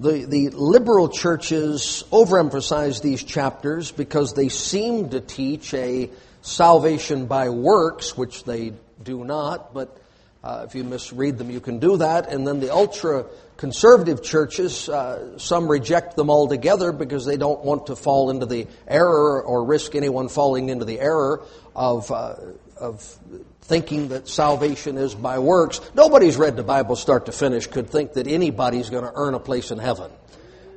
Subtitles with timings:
[0.00, 6.08] The, the liberal churches overemphasize these chapters because they seem to teach a
[6.40, 9.94] salvation by works, which they do not, but
[10.42, 12.30] uh, if you misread them, you can do that.
[12.30, 13.26] And then the ultra
[13.58, 18.68] conservative churches, uh, some reject them altogether because they don't want to fall into the
[18.88, 21.42] error or risk anyone falling into the error
[21.76, 22.36] of, uh,
[22.80, 23.18] of
[23.62, 25.80] thinking that salvation is by works.
[25.94, 29.40] Nobody's read the Bible start to finish could think that anybody's going to earn a
[29.40, 30.10] place in heaven.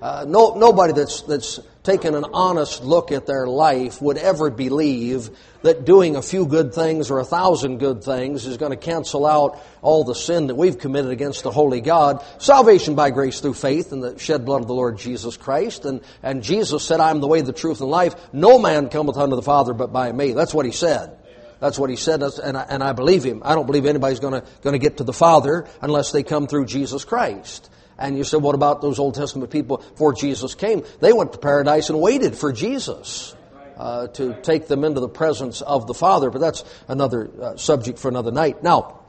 [0.04, 5.30] Uh, no, nobody that's, that's taken an honest look at their life would ever believe
[5.62, 9.26] that doing a few good things or a thousand good things is going to cancel
[9.26, 12.22] out all the sin that we've committed against the holy God.
[12.38, 15.86] Salvation by grace through faith in the shed blood of the Lord Jesus Christ.
[15.86, 18.14] And, and Jesus said, I am the way, the truth, and life.
[18.34, 20.34] No man cometh unto the Father but by me.
[20.34, 21.18] That's what he said.
[21.64, 23.42] That's what he said, and I, and I believe him.
[23.46, 27.06] I don't believe anybody's going to get to the Father unless they come through Jesus
[27.06, 27.70] Christ.
[27.98, 30.84] And you said, what about those Old Testament people before Jesus came?
[31.00, 33.34] They went to paradise and waited for Jesus.
[33.78, 37.98] Uh, to take them into the presence of the Father, but that's another uh, subject
[37.98, 38.62] for another night.
[38.62, 39.00] Now,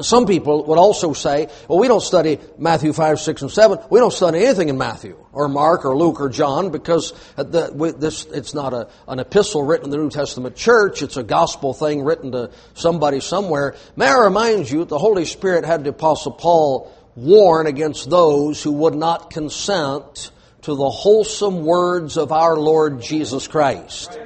[0.00, 3.78] some people would also say, well, we don't study Matthew 5, 6, and 7.
[3.90, 8.24] We don't study anything in Matthew or Mark or Luke or John because the, this,
[8.26, 11.02] it's not a, an epistle written in the New Testament church.
[11.02, 13.74] It's a gospel thing written to somebody somewhere.
[13.96, 18.70] May I remind you, the Holy Spirit had the Apostle Paul warn against those who
[18.72, 20.30] would not consent
[20.62, 24.16] to the wholesome words of our Lord Jesus Christ.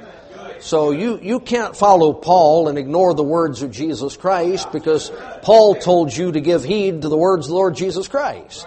[0.65, 5.11] So you, you can't follow Paul and ignore the words of Jesus Christ because
[5.43, 8.65] Paul told you to give heed to the words of the Lord Jesus Christ.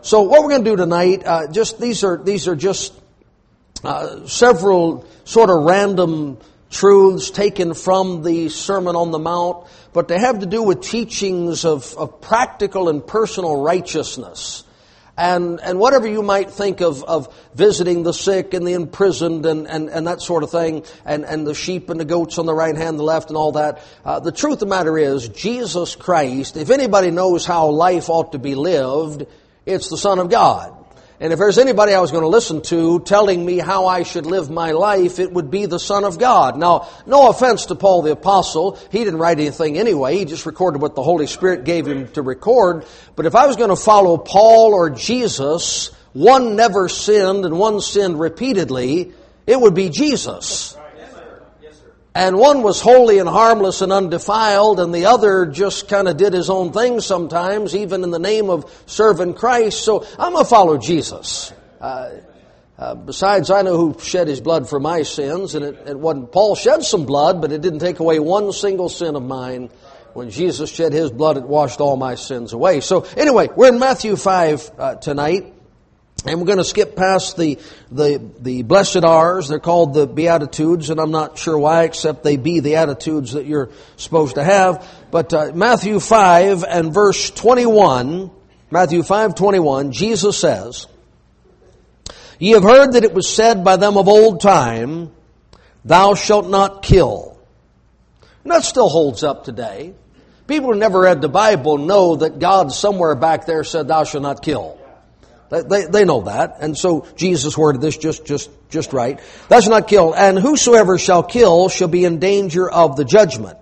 [0.00, 2.94] So what we're going to do tonight, uh, just these are these are just
[3.84, 6.38] uh, several sort of random
[6.70, 11.66] truths taken from the Sermon on the Mount, but they have to do with teachings
[11.66, 14.64] of, of practical and personal righteousness
[15.16, 19.66] and, and whatever you might think of, of visiting the sick and the imprisoned and,
[19.66, 22.54] and, and that sort of thing, and, and the sheep and the goats on the
[22.54, 23.82] right hand, the left, and all that.
[24.04, 28.32] Uh, the truth of the matter is, Jesus Christ, if anybody knows how life ought
[28.32, 29.26] to be lived,
[29.64, 30.85] it's the Son of God.
[31.18, 34.26] And if there's anybody I was going to listen to telling me how I should
[34.26, 36.58] live my life, it would be the Son of God.
[36.58, 38.78] Now, no offense to Paul the Apostle.
[38.90, 40.18] He didn't write anything anyway.
[40.18, 42.84] He just recorded what the Holy Spirit gave him to record.
[43.14, 47.80] But if I was going to follow Paul or Jesus, one never sinned and one
[47.80, 49.12] sinned repeatedly,
[49.46, 50.76] it would be Jesus
[52.16, 56.32] and one was holy and harmless and undefiled, and the other just kind of did
[56.32, 59.84] his own thing sometimes, even in the name of serving Christ.
[59.84, 61.52] So I'm going to follow Jesus.
[61.78, 62.12] Uh,
[62.78, 66.32] uh, besides, I know who shed his blood for my sins, and it, it wasn't
[66.32, 69.68] Paul shed some blood, but it didn't take away one single sin of mine.
[70.14, 72.80] When Jesus shed his blood, it washed all my sins away.
[72.80, 75.52] So anyway, we're in Matthew 5 uh, tonight.
[76.26, 77.58] And we're going to skip past the,
[77.90, 79.48] the, the blessed R's.
[79.48, 83.46] They're called the Beatitudes, and I'm not sure why, except they be the attitudes that
[83.46, 84.88] you're supposed to have.
[85.12, 88.32] But uh, Matthew 5 and verse 21,
[88.70, 90.86] Matthew 5, 21, Jesus says,
[92.40, 95.12] Ye have heard that it was said by them of old time,
[95.84, 97.38] Thou shalt not kill.
[98.42, 99.94] And that still holds up today.
[100.48, 104.22] People who never read the Bible know that God somewhere back there said, Thou shalt
[104.22, 104.75] not kill.
[105.50, 106.56] They, they, know that.
[106.60, 109.20] And so Jesus worded this just, just, just right.
[109.48, 110.12] Shalt not kill.
[110.14, 113.58] And whosoever shall kill shall be in danger of the judgment.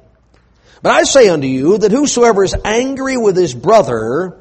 [0.83, 4.39] But I say unto you that whosoever is angry with his brother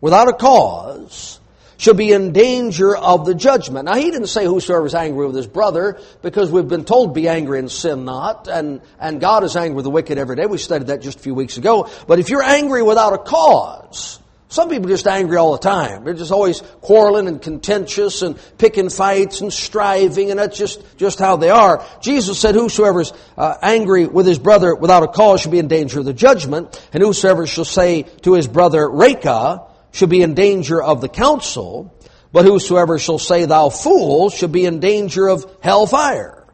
[0.00, 1.40] without a cause
[1.78, 3.84] shall be in danger of the judgment.
[3.84, 7.28] Now he didn't say whosoever is angry with his brother because we've been told be
[7.28, 8.48] angry and sin not.
[8.48, 10.46] And, and God is angry with the wicked every day.
[10.46, 11.90] We studied that just a few weeks ago.
[12.06, 14.18] But if you're angry without a cause,
[14.56, 16.04] some people just angry all the time.
[16.04, 21.18] They're just always quarreling and contentious and picking fights and striving, and that's just, just
[21.18, 21.84] how they are.
[22.00, 25.68] Jesus said, Whosoever is uh, angry with his brother without a cause should be in
[25.68, 30.32] danger of the judgment, and whosoever shall say to his brother, Raca, should be in
[30.32, 31.94] danger of the council,
[32.32, 36.46] but whosoever shall say, Thou fool, should be in danger of hellfire.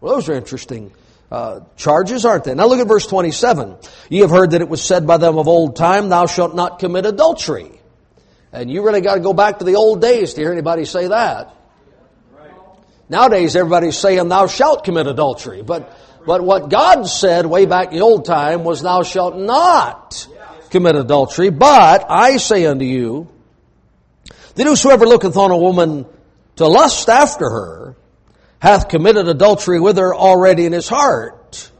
[0.00, 0.92] Well, those are interesting
[1.34, 2.54] uh, charges, aren't they?
[2.54, 3.76] Now look at verse 27.
[4.08, 6.78] Ye have heard that it was said by them of old time, Thou shalt not
[6.78, 7.72] commit adultery.
[8.52, 11.08] And you really got to go back to the old days to hear anybody say
[11.08, 11.52] that.
[12.32, 12.52] Right.
[13.08, 15.62] Nowadays, everybody's saying, Thou shalt commit adultery.
[15.62, 20.28] But, but what God said way back in the old time was, Thou shalt not
[20.70, 21.50] commit adultery.
[21.50, 23.28] But I say unto you,
[24.54, 26.06] that whosoever looketh on a woman
[26.56, 27.96] to lust after her,
[28.60, 31.70] hath committed adultery with her already in his heart,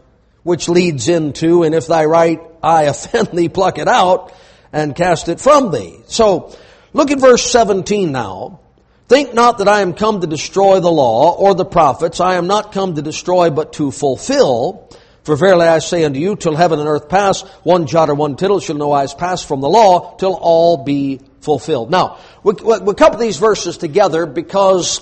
[0.42, 4.32] which leads into, and if thy right eye offend thee, pluck it out
[4.72, 6.00] and cast it from thee.
[6.06, 6.56] So,
[6.94, 8.60] Look at verse 17 now.
[9.08, 12.20] Think not that I am come to destroy the law or the prophets.
[12.20, 14.88] I am not come to destroy, but to fulfill.
[15.24, 18.36] For verily I say unto you, till heaven and earth pass, one jot or one
[18.36, 21.90] tittle shall no wise pass from the law, till all be fulfilled.
[21.90, 25.00] Now, we, we couple these verses together because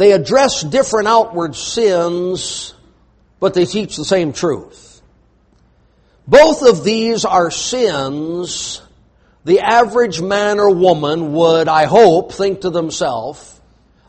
[0.00, 2.72] they address different outward sins,
[3.38, 5.02] but they teach the same truth.
[6.26, 8.80] Both of these are sins
[9.44, 13.60] the average man or woman would, I hope, think to themselves,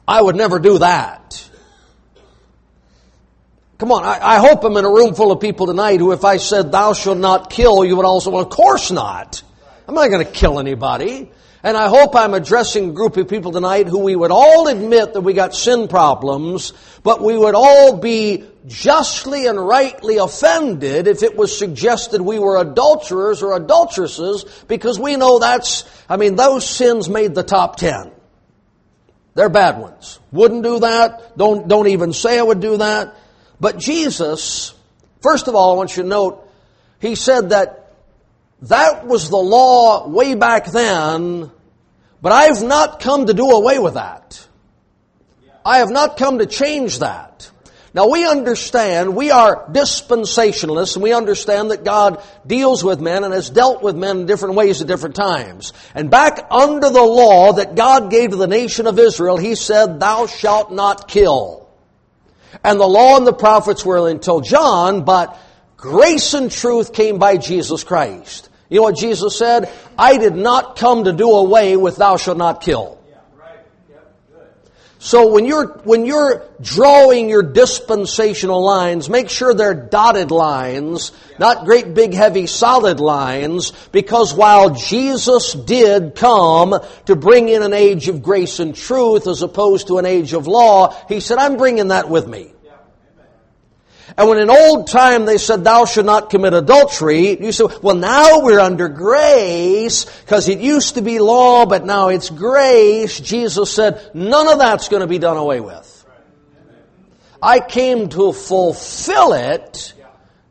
[0.08, 1.50] I would never do that.
[3.78, 6.24] Come on, I, I, hope I'm in a room full of people tonight who, if
[6.24, 9.44] I said, Thou shalt not kill, you would also, well, of course not.
[9.90, 11.30] I'm not going to kill anybody.
[11.64, 15.14] And I hope I'm addressing a group of people tonight who we would all admit
[15.14, 16.74] that we got sin problems,
[17.04, 22.58] but we would all be justly and rightly offended if it was suggested we were
[22.58, 28.12] adulterers or adulteresses because we know that's, I mean, those sins made the top ten.
[29.36, 30.20] They're bad ones.
[30.32, 31.38] Wouldn't do that.
[31.38, 33.16] Don't, don't even say I would do that.
[33.60, 34.74] But Jesus,
[35.22, 36.50] first of all, I want you to note,
[37.00, 37.81] He said that
[38.64, 41.52] that was the law way back then,
[42.22, 44.48] but I've not come to do away with that.
[45.66, 47.50] I have not come to change that.
[47.94, 53.34] Now we understand, we are dispensationalists, and we understand that God deals with men and
[53.34, 55.74] has dealt with men in different ways at different times.
[55.94, 60.00] And back under the law that God gave to the nation of Israel, He said,
[60.00, 61.70] thou shalt not kill.
[62.64, 65.38] And the law and the prophets were until John, but
[65.76, 68.50] grace and truth came by Jesus Christ.
[68.72, 69.70] You know what Jesus said?
[69.98, 72.98] I did not come to do away with thou shalt not kill.
[74.98, 81.66] So when you're, when you're drawing your dispensational lines, make sure they're dotted lines, not
[81.66, 88.08] great big heavy solid lines, because while Jesus did come to bring in an age
[88.08, 91.88] of grace and truth as opposed to an age of law, He said, I'm bringing
[91.90, 92.54] that with me.
[94.18, 97.96] And when in old time they said, thou should not commit adultery, you say, well
[97.96, 103.20] now we're under grace, because it used to be law, but now it's grace.
[103.20, 106.06] Jesus said, none of that's going to be done away with.
[107.42, 109.94] I came to fulfill it,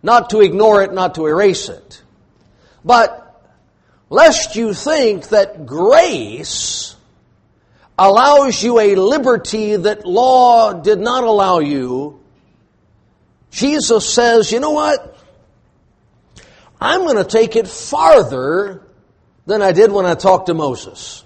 [0.02, 2.02] not to ignore it, not to erase it.
[2.84, 3.26] But,
[4.08, 6.96] lest you think that grace
[7.98, 12.19] allows you a liberty that law did not allow you,
[13.50, 15.18] Jesus says, you know what?
[16.80, 18.86] I'm going to take it farther
[19.46, 21.24] than I did when I talked to Moses.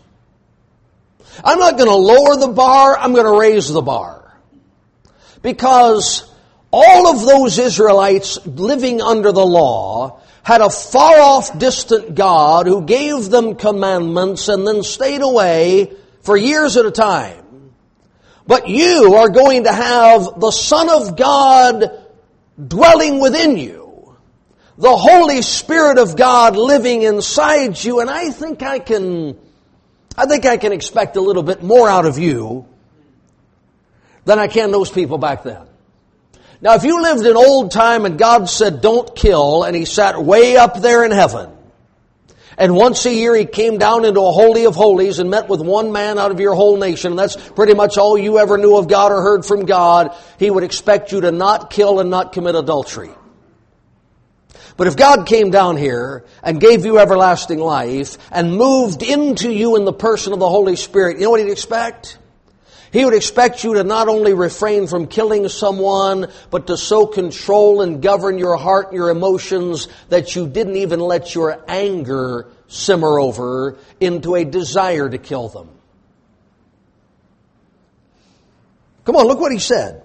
[1.44, 4.21] I'm not going to lower the bar, I'm going to raise the bar.
[5.43, 6.29] Because
[6.71, 12.85] all of those Israelites living under the law had a far off distant God who
[12.85, 15.93] gave them commandments and then stayed away
[16.23, 17.44] for years at a time.
[18.47, 22.04] But you are going to have the Son of God
[22.59, 24.17] dwelling within you.
[24.77, 29.39] The Holy Spirit of God living inside you, and I think I can,
[30.17, 32.67] I think I can expect a little bit more out of you
[34.25, 35.67] than I can those people back then.
[36.61, 40.21] Now, if you lived in old time and God said, don't kill, and He sat
[40.23, 41.51] way up there in heaven,
[42.56, 45.61] and once a year he came down into a holy of holies and met with
[45.61, 48.77] one man out of your whole nation, and that's pretty much all you ever knew
[48.77, 50.15] of God or heard from God.
[50.39, 53.11] He would expect you to not kill and not commit adultery.
[54.77, 59.77] But if God came down here and gave you everlasting life and moved into you
[59.77, 62.19] in the person of the Holy Spirit, you know what he'd expect?
[62.94, 67.82] He would expect you to not only refrain from killing someone, but to so control
[67.82, 73.19] and govern your heart and your emotions that you didn't even let your anger simmer
[73.19, 75.70] over into a desire to kill them.
[79.05, 80.05] Come on, look what he said.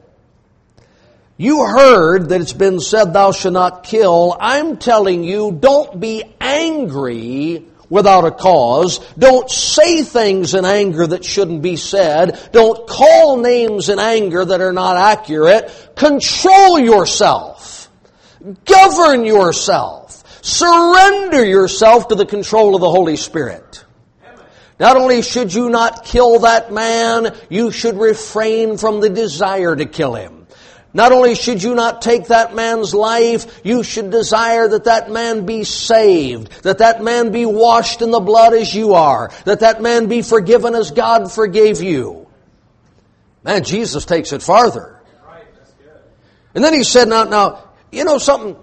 [1.37, 4.35] You heard that it's been said, Thou shalt not kill.
[4.39, 8.99] I'm telling you, don't be angry without a cause.
[9.17, 12.39] Don't say things in anger that shouldn't be said.
[12.51, 15.93] Don't call names in anger that are not accurate.
[15.95, 17.89] Control yourself.
[18.65, 20.23] Govern yourself.
[20.41, 23.83] Surrender yourself to the control of the Holy Spirit.
[24.79, 29.85] Not only should you not kill that man, you should refrain from the desire to
[29.85, 30.38] kill him.
[30.93, 35.45] Not only should you not take that man's life, you should desire that that man
[35.45, 39.81] be saved, that that man be washed in the blood as you are, that that
[39.81, 42.27] man be forgiven as God forgave you.
[43.43, 44.99] Man, Jesus takes it farther.
[46.55, 48.57] And then he said, now, now, you know something?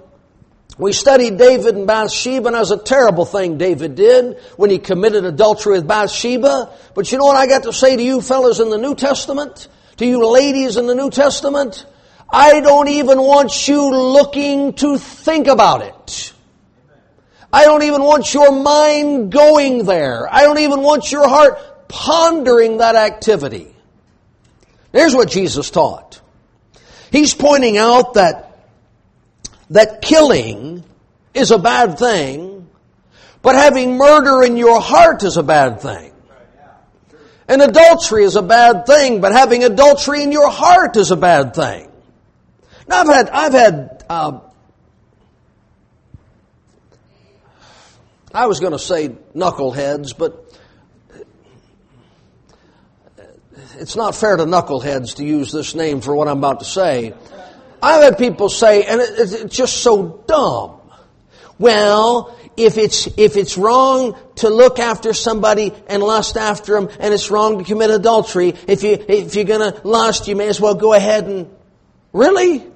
[0.79, 4.79] We studied David and Bathsheba, and that was a terrible thing David did when he
[4.79, 6.71] committed adultery with Bathsheba.
[6.95, 9.69] But you know what I got to say to you fellas in the New Testament?
[9.99, 11.87] To you ladies in the New Testament?
[12.29, 16.33] I don't even want you looking to think about it.
[17.53, 20.33] I don't even want your mind going there.
[20.33, 23.75] I don't even want your heart pondering that activity.
[24.93, 26.21] Here's what Jesus taught.
[27.11, 28.59] He's pointing out that
[29.71, 30.85] that killing
[31.35, 32.69] is a bad thing,
[33.43, 36.13] but having murder in your heart is a bad thing.
[37.49, 41.55] And adultery is a bad thing, but having adultery in your heart is a bad
[41.55, 41.86] thing.
[42.89, 44.41] Now I've had, I've had, uh,
[48.33, 50.45] I was going to say knuckleheads, but
[53.79, 57.15] it's not fair to knuckleheads to use this name for what I'm about to say.
[57.83, 60.81] I've had people say, and it's just so dumb.
[61.59, 67.13] Well, if it's, if it's wrong to look after somebody and lust after them, and
[67.13, 70.75] it's wrong to commit adultery, if you, if you're gonna lust, you may as well
[70.75, 71.51] go ahead and,
[72.13, 72.67] really?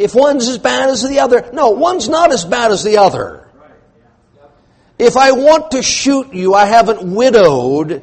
[0.00, 1.50] If one's as bad as the other?
[1.52, 3.46] No, one's not as bad as the other.
[4.98, 8.02] If I want to shoot you, I haven't widowed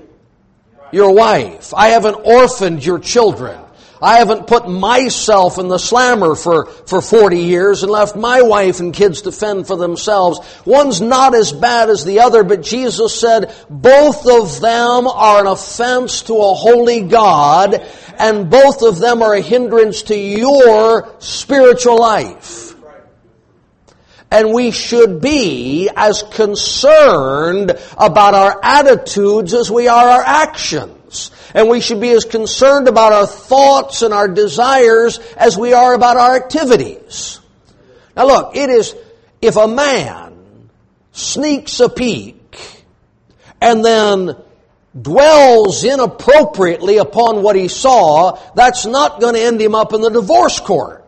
[0.91, 1.73] your wife.
[1.73, 3.59] I haven't orphaned your children.
[4.01, 8.79] I haven't put myself in the slammer for, for 40 years and left my wife
[8.79, 10.39] and kids to fend for themselves.
[10.65, 15.47] One's not as bad as the other, but Jesus said both of them are an
[15.47, 17.83] offense to a holy God
[18.19, 22.75] and both of them are a hindrance to your spiritual life.
[24.29, 30.96] And we should be as concerned about our attitudes as we are our actions.
[31.53, 35.93] And we should be as concerned about our thoughts and our desires as we are
[35.93, 37.39] about our activities.
[38.15, 38.95] Now look, it is,
[39.41, 40.69] if a man
[41.11, 42.85] sneaks a peek
[43.61, 44.35] and then
[44.99, 50.09] dwells inappropriately upon what he saw, that's not going to end him up in the
[50.09, 51.06] divorce court.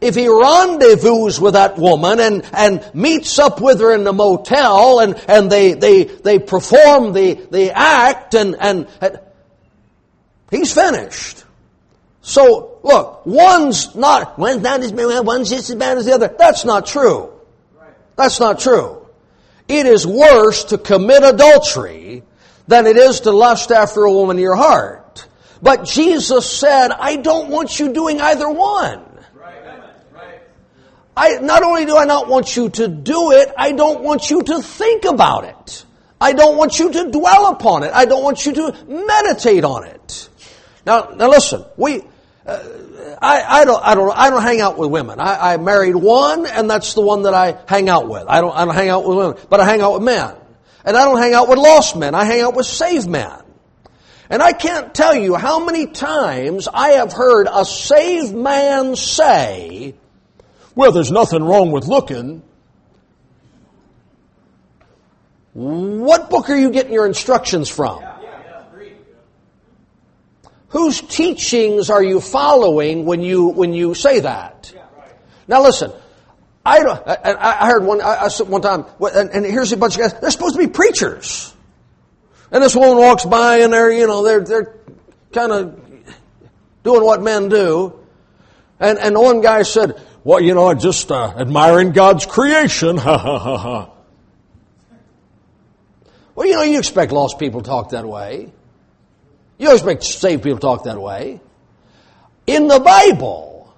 [0.00, 5.00] If he rendezvous with that woman and, and meets up with her in the motel
[5.00, 8.88] and, and they, they, they perform the, the act and, and,
[10.54, 11.44] He's finished.
[12.22, 16.34] So, look, one's not, one's not as bad, one's just as bad as the other.
[16.38, 17.32] That's not true.
[18.16, 19.06] That's not true.
[19.66, 22.22] It is worse to commit adultery
[22.68, 25.26] than it is to lust after a woman in your heart.
[25.60, 29.02] But Jesus said, I don't want you doing either one.
[31.16, 34.42] I, not only do I not want you to do it, I don't want you
[34.42, 35.84] to think about it.
[36.20, 37.92] I don't want you to dwell upon it.
[37.92, 40.28] I don't want you to meditate on it.
[40.86, 42.02] Now, now listen, we,
[42.46, 42.58] uh,
[43.20, 45.20] I, I don't, I don't, I don't hang out with women.
[45.20, 48.24] I, I married one, and that's the one that I hang out with.
[48.28, 50.34] I don't, I don't hang out with women, but I hang out with men.
[50.84, 52.14] And I don't hang out with lost men.
[52.14, 53.40] I hang out with saved men.
[54.28, 59.94] And I can't tell you how many times I have heard a saved man say,
[60.74, 62.42] well, there's nothing wrong with looking.
[65.52, 68.02] What book are you getting your instructions from?
[70.68, 74.74] Whose teachings are you following when you, when you say that?
[75.46, 75.92] Now listen,
[76.66, 76.80] I,
[77.38, 80.58] I heard one, I, one time, and here's a bunch of guys, they're supposed to
[80.58, 81.54] be preachers.
[82.50, 84.76] And this woman walks by and they're, you know, they're, they're
[85.32, 85.80] kind of
[86.82, 87.98] doing what men do.
[88.80, 92.96] And, and one guy said, well, you know, just uh, admiring God's creation.
[93.04, 93.90] Ha ha ha ha.
[96.34, 98.50] Well, you know, you expect lost people to talk that way.
[99.58, 101.40] You expect saved people to talk that way.
[102.46, 103.72] In the Bible,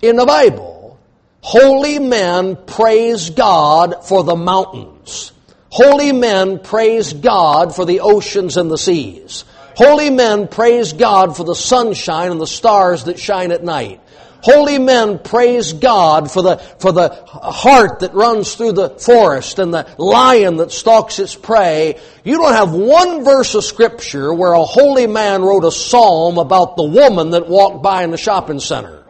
[0.00, 0.98] in the Bible,
[1.40, 5.32] holy men praise God for the mountains.
[5.70, 9.44] Holy men praise God for the oceans and the seas.
[9.76, 14.00] Holy men praise God for the sunshine and the stars that shine at night.
[14.40, 19.74] Holy men praise God for the, for the hart that runs through the forest and
[19.74, 21.98] the lion that stalks its prey.
[22.24, 26.76] You don't have one verse of scripture where a holy man wrote a psalm about
[26.76, 29.04] the woman that walked by in the shopping center.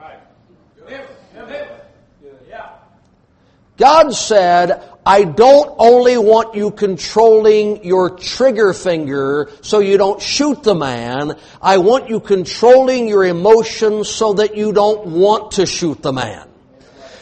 [3.79, 10.63] God said, I don't only want you controlling your trigger finger so you don't shoot
[10.63, 11.39] the man.
[11.63, 16.47] I want you controlling your emotions so that you don't want to shoot the man.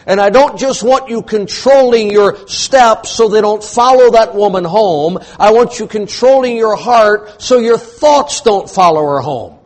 [0.04, 4.64] And I don't just want you controlling your steps so they don't follow that woman
[4.64, 5.20] home.
[5.38, 9.60] I want you controlling your heart so your thoughts don't follow her home.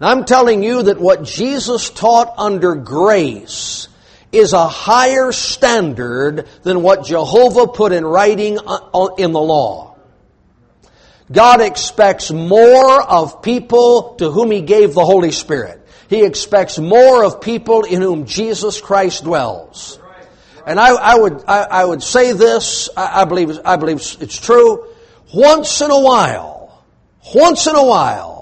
[0.00, 3.88] And I'm telling you that what Jesus taught under grace
[4.32, 9.96] is a higher standard than what Jehovah put in writing uh, in the law.
[11.30, 15.86] God expects more of people to whom He gave the Holy Spirit.
[16.08, 19.98] He expects more of people in whom Jesus Christ dwells.
[20.66, 24.38] And I, I would, I, I, would say this, I, I believe, I believe it's
[24.38, 24.88] true.
[25.34, 26.84] Once in a while,
[27.34, 28.41] once in a while,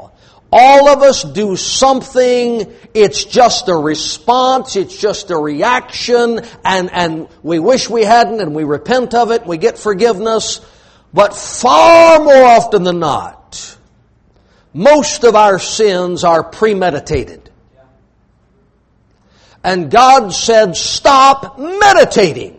[0.53, 7.29] all of us do something, it's just a response, it's just a reaction, and, and
[7.43, 10.61] we wish we hadn't, and we repent of it, we get forgiveness,
[11.15, 13.77] but far more often than not,
[14.75, 17.51] most of our sins are premeditated.
[19.63, 22.57] And God said, stop meditating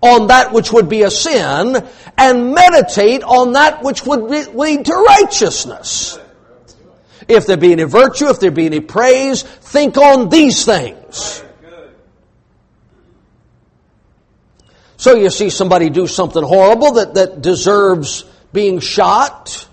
[0.00, 1.76] on that which would be a sin
[2.16, 4.22] and meditate on that which would
[4.54, 6.18] lead to righteousness.
[7.30, 11.44] If there be any virtue, if there be any praise, think on these things.
[14.96, 19.66] So you see somebody do something horrible that, that deserves being shot,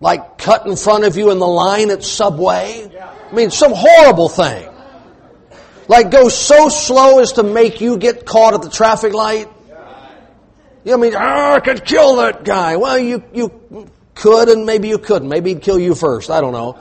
[0.00, 2.88] like cut in front of you in the line at Subway.
[2.96, 4.70] I mean, some horrible thing.
[5.88, 9.48] Like go so slow as to make you get caught at the traffic light.
[10.84, 12.76] You know, I mean, oh, I could kill that guy.
[12.76, 15.28] Well, you, you could and maybe you couldn't.
[15.28, 16.30] Maybe he'd kill you first.
[16.30, 16.78] I don't know.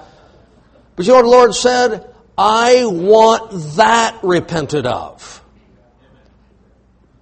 [0.96, 2.14] But you know what the Lord said?
[2.38, 5.44] I want that repented of.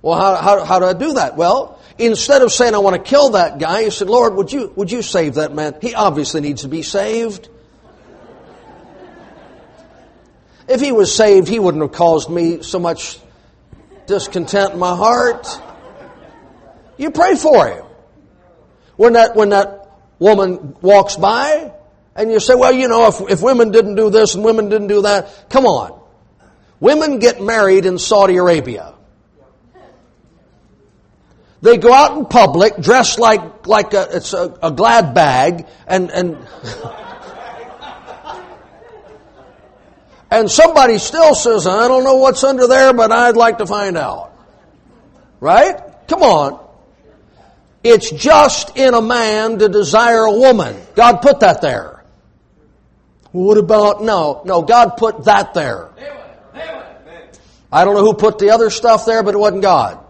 [0.01, 1.38] Well, how, how, how do I do that?
[1.38, 4.71] Well, instead of saying I want to kill that guy, you said, Lord, would you,
[4.75, 5.75] would you save that man?
[5.81, 7.50] He obviously needs to be saved.
[10.67, 13.19] If he was saved, he wouldn't have caused me so much
[14.05, 15.47] discontent in my heart.
[16.97, 17.86] You pray for him.
[18.97, 19.87] When that, when that
[20.19, 21.71] woman walks by,
[22.15, 24.88] and you say, well, you know, if, if women didn't do this and women didn't
[24.88, 26.00] do that, come on.
[26.79, 28.93] Women get married in Saudi Arabia.
[31.62, 36.12] They go out in public dressed like, like a, it's a, a glad bag and,
[36.12, 36.38] and
[40.30, 43.97] And somebody still says, I don't know what's under there, but I'd like to find
[43.97, 44.34] out.
[45.39, 45.80] Right?
[46.08, 46.66] Come on.
[47.89, 50.76] It's just in a man to desire a woman.
[50.93, 52.04] God put that there.
[53.32, 55.89] What about, no, no, God put that there.
[57.71, 60.04] I don't know who put the other stuff there, but it wasn't God.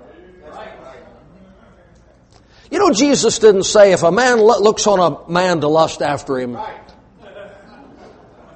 [2.72, 6.40] You know, Jesus didn't say if a man looks on a man to lust after
[6.40, 6.58] him,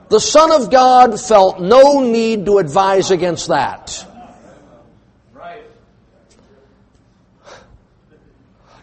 [0.09, 4.05] the Son of God felt no need to advise against that.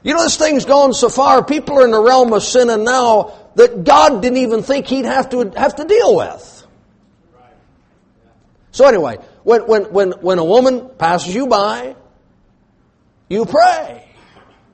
[0.08, 2.82] You know, this thing's gone so far, people are in the realm of sin and
[2.82, 6.66] now that God didn't even think he'd have to, have to deal with.
[8.70, 11.94] So anyway, when, when, when, when a woman passes you by,
[13.28, 14.08] you pray.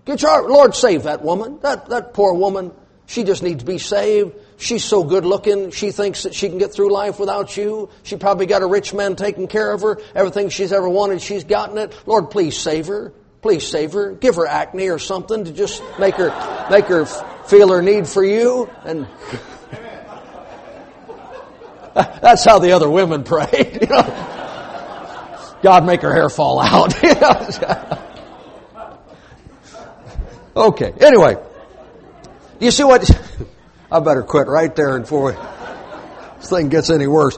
[0.04, 1.58] Get your, Lord, save that woman.
[1.62, 2.70] That, that poor woman,
[3.06, 4.36] she just needs to be saved.
[4.56, 7.90] She's so good looking, she thinks that she can get through life without you.
[8.04, 10.00] She probably got a rich man taking care of her.
[10.14, 11.92] Everything she's ever wanted, she's gotten it.
[12.06, 13.12] Lord, please save her.
[13.44, 14.12] Please save her.
[14.12, 16.30] Give her acne or something to just make her,
[16.70, 18.70] make her feel her need for you.
[18.86, 19.06] And
[21.94, 23.80] that's how the other women pray.
[25.62, 26.94] God make her hair fall out.
[30.56, 30.94] okay.
[30.98, 31.36] Anyway,
[32.60, 33.10] you see what?
[33.92, 35.32] I better quit right there before
[36.38, 37.36] this thing gets any worse.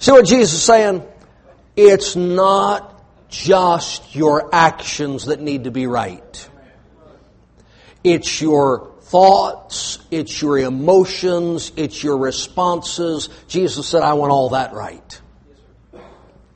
[0.00, 1.02] See what Jesus is saying?
[1.76, 2.89] It's not
[3.30, 6.48] just your actions that need to be right.
[8.02, 13.28] It's your thoughts, it's your emotions, it's your responses.
[13.48, 15.20] Jesus said, I want all that right.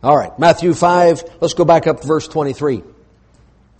[0.03, 2.83] All right, Matthew 5, let's go back up to verse 23.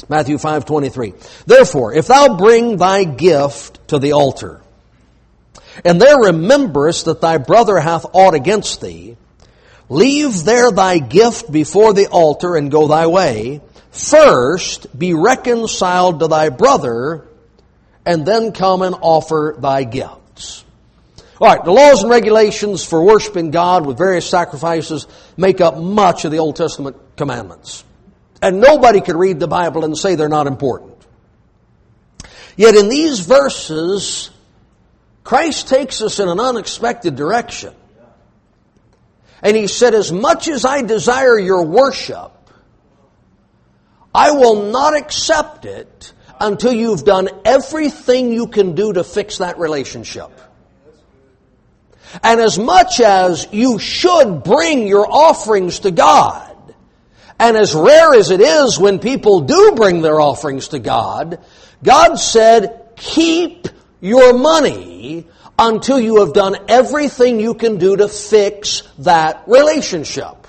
[0.09, 1.15] Matthew 5, 23.
[1.47, 4.61] Therefore, if thou bring thy gift to the altar,
[5.85, 9.17] and there rememberest that thy brother hath aught against thee,
[9.88, 13.61] leave there thy gift before the altar and go thy way.
[13.90, 17.29] First be reconciled to thy brother,
[18.05, 20.64] and then come and offer thy gifts.
[21.40, 26.25] All right, the laws and regulations for worshiping God with various sacrifices make up much
[26.25, 27.85] of the Old Testament commandments.
[28.40, 30.94] And nobody could read the Bible and say they're not important.
[32.57, 34.31] Yet in these verses,
[35.25, 37.75] Christ takes us in an unexpected direction.
[39.45, 42.33] And he said, As much as I desire your worship,
[44.15, 49.59] I will not accept it until you've done everything you can do to fix that
[49.59, 50.31] relationship.
[52.23, 56.57] And as much as you should bring your offerings to God,
[57.39, 61.41] and as rare as it is when people do bring their offerings to God,
[61.83, 63.69] God said, keep
[64.01, 65.27] your money
[65.59, 70.47] until you have done everything you can do to fix that relationship.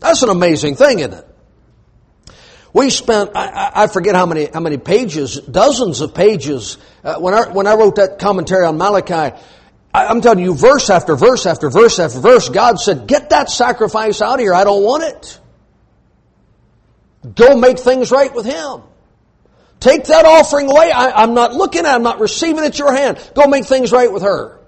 [0.00, 1.26] That's an amazing thing, isn't it?
[2.72, 7.34] We spent, I, I, forget how many, how many pages, dozens of pages, uh, when,
[7.34, 9.36] I, when I wrote that commentary on Malachi,
[9.92, 13.50] I, I'm telling you, verse after verse after verse after verse, God said, get that
[13.50, 14.54] sacrifice out of here.
[14.54, 15.40] I don't want it.
[17.34, 18.82] Go make things right with Him.
[19.80, 20.92] Take that offering away.
[20.92, 21.94] I, am not looking at it.
[21.94, 23.18] I'm not receiving it at your hand.
[23.34, 24.60] Go make things right with her.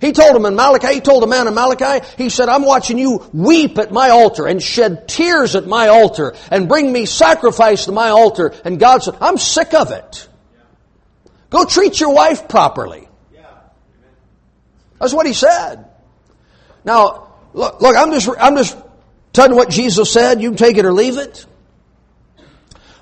[0.00, 2.96] He told him in Malachi, he told a man in Malachi, he said, I'm watching
[2.96, 7.84] you weep at my altar and shed tears at my altar and bring me sacrifice
[7.84, 8.54] to my altar.
[8.64, 10.28] And God said, I'm sick of it.
[11.50, 13.08] Go treat your wife properly.
[14.98, 15.84] That's what he said.
[16.84, 18.78] Now, look, look, I'm just, I'm just
[19.32, 20.40] telling you what Jesus said.
[20.40, 21.44] You can take it or leave it.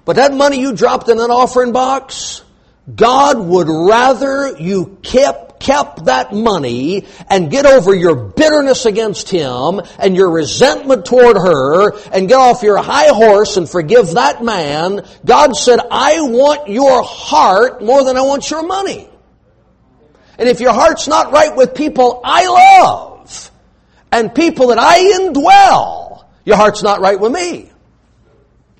[0.08, 2.42] But that money you dropped in an offering box,
[2.96, 9.82] God would rather you kept kept that money and get over your bitterness against him
[9.98, 15.06] and your resentment toward her and get off your high horse and forgive that man,
[15.26, 19.10] God said, I want your heart more than I want your money.
[20.38, 23.50] And if your heart's not right with people I love
[24.10, 27.70] and people that I indwell, your heart's not right with me.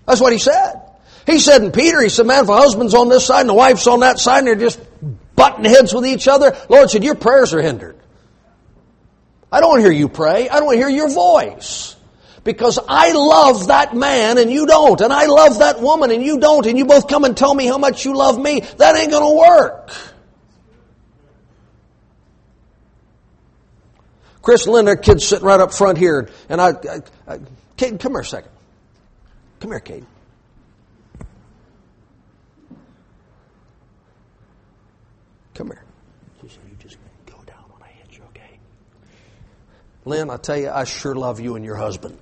[0.07, 0.88] That's what he said.
[1.29, 3.55] He said in Peter, he said, man, if a husband's on this side and the
[3.55, 4.81] wife's on that side and they're just
[5.37, 6.57] butting heads with each other.
[6.69, 7.97] Lord said, Your prayers are hindered.
[9.53, 10.49] I don't want to hear you pray.
[10.49, 11.97] I don't want to hear your voice.
[12.45, 15.01] Because I love that man and you don't.
[15.01, 16.67] And I love that woman and you don't.
[16.67, 18.61] And you both come and tell me how much you love me.
[18.79, 19.91] That ain't going to work.
[24.41, 26.31] Chris and Linda, kids sitting right up front here.
[26.49, 27.39] And I, I, I
[27.77, 28.51] Kate, come here a second.
[29.61, 30.05] Come here, Kate.
[35.59, 35.83] Come here.
[36.41, 38.61] She said, You just go down when I hit you, okay?
[40.05, 42.17] Lynn, I tell you, I sure love you and your husband.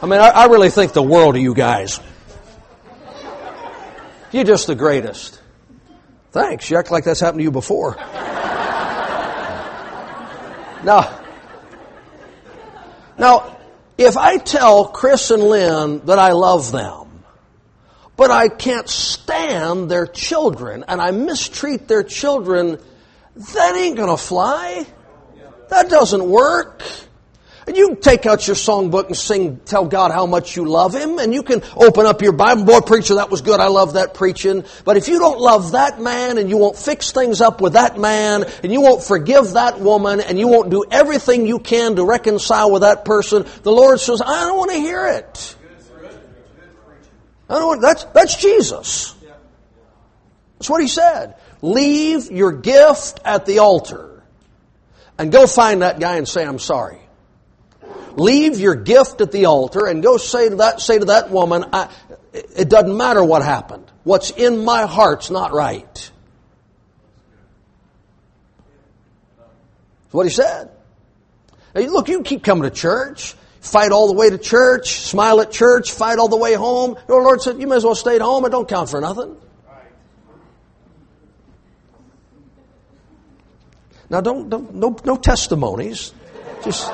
[0.00, 1.98] I mean, I, I really think the world of you guys.
[4.30, 5.42] You're just the greatest.
[6.30, 6.70] Thanks.
[6.70, 7.96] You act like that's happened to you before.
[10.84, 11.20] now,
[13.18, 13.58] now,
[13.98, 17.09] if I tell Chris and Lynn that I love them,
[18.20, 22.78] but I can't stand their children and I mistreat their children,
[23.34, 24.84] that ain't gonna fly.
[25.70, 26.82] That doesn't work.
[27.66, 31.18] And you take out your songbook and sing, tell God how much you love Him,
[31.18, 32.64] and you can open up your Bible.
[32.64, 33.58] Boy, preacher, that was good.
[33.58, 34.64] I love that preaching.
[34.84, 37.98] But if you don't love that man, and you won't fix things up with that
[37.98, 42.04] man, and you won't forgive that woman, and you won't do everything you can to
[42.04, 45.56] reconcile with that person, the Lord says, I don't want to hear it.
[47.50, 49.14] That's, that's Jesus.
[50.58, 51.34] That's what he said.
[51.62, 54.22] Leave your gift at the altar
[55.18, 57.00] and go find that guy and say, I'm sorry.
[58.12, 61.64] Leave your gift at the altar and go say to that, say to that woman,
[62.32, 63.90] it doesn't matter what happened.
[64.04, 66.10] What's in my heart's not right.
[70.04, 70.70] That's what he said.
[71.74, 75.92] Look, you keep coming to church fight all the way to church, smile at church,
[75.92, 76.96] fight all the way home.
[77.06, 78.44] The Lord said, you may as well stay at home.
[78.44, 79.36] It don't count for nothing.
[84.08, 86.12] Now, don't, don't no, no testimonies.
[86.64, 86.88] Just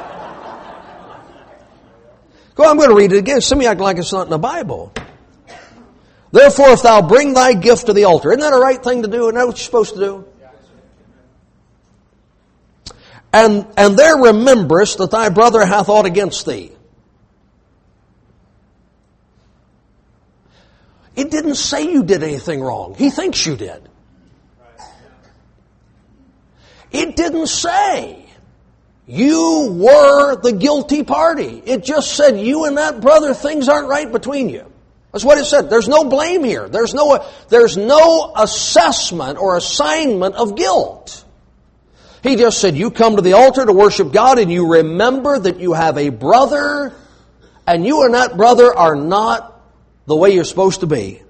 [2.55, 2.71] go.
[2.71, 3.41] I'm going to read it again.
[3.41, 4.93] Some of you act like it's not in the Bible.
[6.31, 9.09] Therefore, if thou bring thy gift to the altar, isn't that a right thing to
[9.09, 9.25] do?
[9.25, 10.25] Isn't that what you're supposed to do?
[13.37, 16.73] And, and there rememberest that thy brother hath aught against thee.
[21.15, 22.95] It didn't say you did anything wrong.
[22.95, 23.87] He thinks you did.
[26.91, 28.25] It didn't say
[29.07, 31.63] you were the guilty party.
[31.67, 34.65] It just said you and that brother, things aren't right between you.
[35.13, 35.69] That's what it said.
[35.69, 36.71] There's no blame here.
[36.71, 41.26] There's no, there's no assessment or assignment of guilt.
[42.27, 45.61] He just said, You come to the altar to worship God and you remember that
[45.61, 46.93] you have a brother
[47.67, 49.61] and you and that brother are not
[50.07, 51.23] the way you're supposed to be.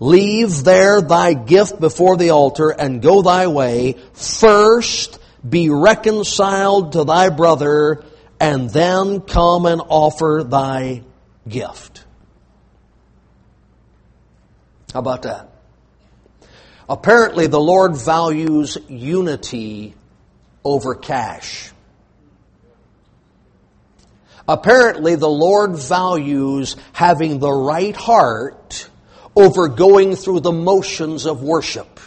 [0.00, 3.94] Leave there thy gift before the altar and go thy way.
[4.14, 8.04] First be reconciled to thy brother
[8.40, 11.04] and then come and offer thy
[11.48, 12.04] gift.
[14.92, 15.53] How about that?
[16.88, 19.94] Apparently, the Lord values unity
[20.64, 21.72] over cash.
[24.46, 28.88] Apparently, the Lord values having the right heart
[29.34, 31.98] over going through the motions of worship.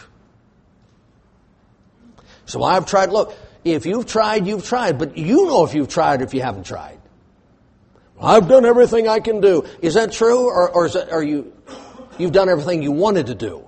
[2.46, 6.22] So I've tried, look, if you've tried, you've tried, but you know if you've tried
[6.22, 6.98] if you haven't tried.
[8.20, 9.66] I've done everything I can do.
[9.82, 11.52] Is that true, or, or that, are you,
[12.18, 13.67] you've done everything you wanted to do?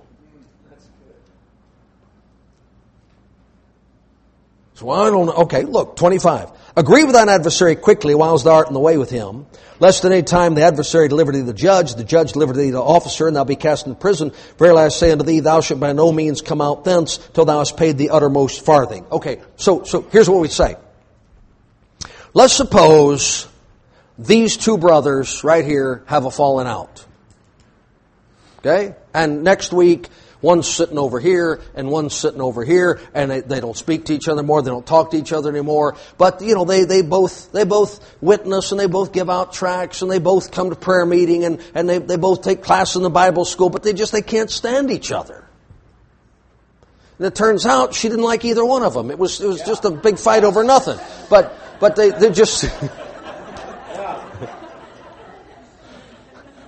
[4.81, 5.33] So I don't know.
[5.43, 6.51] Okay, look, 25.
[6.75, 9.45] Agree with thine adversary quickly whilst thou art in the way with him,
[9.79, 12.67] lest at any time the adversary deliver thee to the judge, the judge deliver thee
[12.67, 14.31] to the officer, and thou be cast into prison.
[14.57, 17.59] Verily I say unto thee, thou shalt by no means come out thence till thou
[17.59, 19.05] hast paid the uttermost farthing.
[19.11, 20.77] Okay, so, so here's what we say.
[22.33, 23.47] Let's suppose
[24.17, 27.05] these two brothers right here have a falling out.
[28.59, 28.95] Okay?
[29.13, 30.07] And next week,
[30.41, 34.13] One's sitting over here and one's sitting over here and they, they don't speak to
[34.13, 34.61] each other more.
[34.61, 35.95] They don't talk to each other anymore.
[36.17, 40.01] But, you know, they, they both, they both witness and they both give out tracts
[40.01, 43.03] and they both come to prayer meeting and, and they, they both take class in
[43.03, 45.45] the Bible school, but they just, they can't stand each other.
[47.19, 49.11] And it turns out she didn't like either one of them.
[49.11, 49.65] It was, it was yeah.
[49.67, 50.97] just a big fight over nothing.
[51.29, 52.63] But, but they, they just,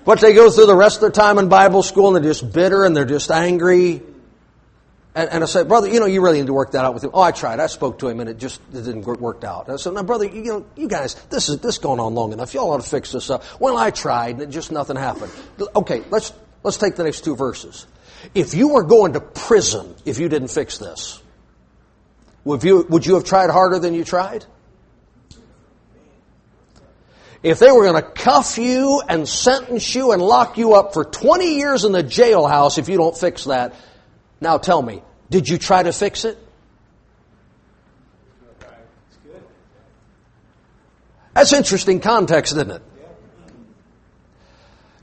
[0.05, 2.51] But they go through the rest of their time in Bible school and they're just
[2.51, 4.01] bitter and they're just angry.
[5.15, 7.03] And, and I said, brother, you know, you really need to work that out with
[7.03, 7.11] him.
[7.13, 7.59] Oh, I tried.
[7.59, 9.67] I spoke to him and it just it didn't work out.
[9.67, 12.33] And I said, now, brother, you, know, you guys, this is this going on long
[12.33, 12.53] enough.
[12.53, 13.43] Y'all ought to fix this up.
[13.59, 15.31] Well, I tried and it just nothing happened.
[15.75, 17.87] Okay, let's let's take the next two verses.
[18.35, 21.21] If you were going to prison if you didn't fix this,
[22.43, 24.45] would you would you have tried harder than you tried?
[27.43, 31.03] If they were going to cuff you and sentence you and lock you up for
[31.03, 33.75] 20 years in the jailhouse if you don't fix that,
[34.39, 36.39] now tell me, did you try to fix it?
[41.34, 42.82] That's interesting context, isn't it?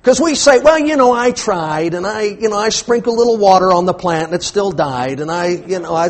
[0.01, 3.19] Because we say, well, you know, I tried and I, you know, I sprinkled a
[3.19, 6.09] little water on the plant and it still died and I, you know, I.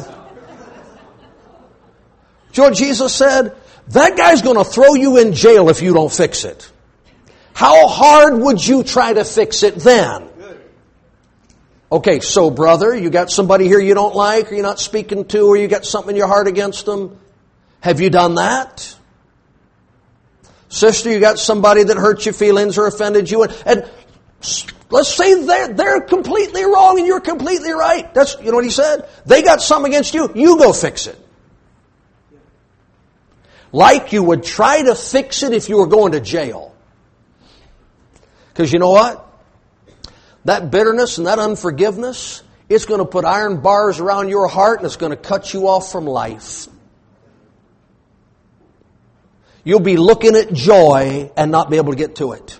[2.52, 3.56] George Jesus said,
[3.88, 6.70] that guy's going to throw you in jail if you don't fix it.
[7.52, 10.28] How hard would you try to fix it then?
[11.92, 15.46] Okay, so brother, you got somebody here you don't like, or you're not speaking to,
[15.46, 17.18] or you got something in your heart against them.
[17.80, 18.96] Have you done that?
[20.68, 23.90] Sister, you got somebody that hurt your feelings or offended you, and, and
[24.88, 28.14] let's say they're, they're completely wrong and you're completely right.
[28.14, 29.08] That's, you know what he said?
[29.26, 31.18] They got something against you, you go fix it
[33.72, 36.74] like you would try to fix it if you were going to jail.
[38.48, 39.26] Because you know what?
[40.44, 44.86] That bitterness and that unforgiveness, it's going to put iron bars around your heart and
[44.86, 46.66] it's going to cut you off from life.
[49.62, 52.58] You'll be looking at joy and not be able to get to it.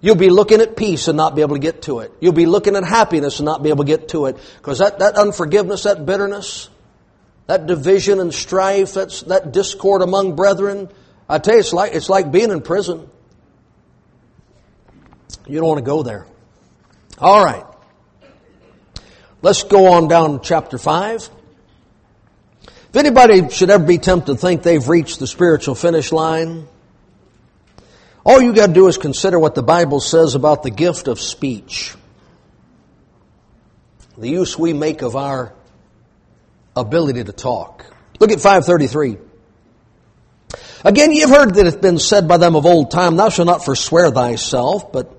[0.00, 2.12] You'll be looking at peace and not be able to get to it.
[2.20, 4.36] You'll be looking at happiness and not be able to get to it.
[4.58, 6.68] Because that, that unforgiveness, that bitterness,
[7.48, 10.88] that division and strife, that's, that discord among brethren.
[11.28, 13.08] I tell you, it's like, it's like being in prison.
[15.46, 16.26] You don't want to go there.
[17.18, 17.64] All right.
[19.40, 21.30] Let's go on down to chapter 5.
[22.90, 26.68] If anybody should ever be tempted to think they've reached the spiritual finish line,
[28.26, 31.18] all you got to do is consider what the Bible says about the gift of
[31.18, 31.94] speech.
[34.18, 35.54] The use we make of our
[36.80, 37.84] ability to talk.
[38.20, 39.18] Look at 533.
[40.84, 43.28] Again, ye have heard that it hath been said by them of old time, Thou
[43.28, 45.12] shalt not forswear thyself, but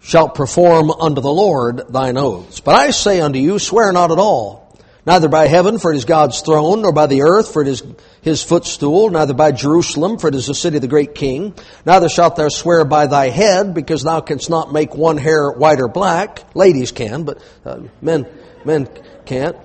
[0.00, 2.60] shalt perform unto the Lord thine oaths.
[2.60, 6.04] But I say unto you, swear not at all, neither by heaven, for it is
[6.04, 7.82] God's throne, nor by the earth, for it is
[8.22, 11.54] his footstool, neither by Jerusalem, for it is the city of the great king.
[11.84, 15.80] Neither shalt thou swear by thy head, because thou canst not make one hair white
[15.80, 16.54] or black.
[16.54, 18.26] Ladies can, but uh, men,
[18.64, 18.88] men
[19.26, 19.56] can't.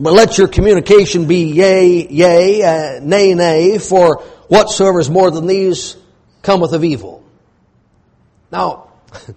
[0.00, 5.46] But let your communication be yea, yea, uh, nay, nay, for whatsoever is more than
[5.46, 5.94] these
[6.40, 7.22] cometh of evil.
[8.50, 8.88] Now,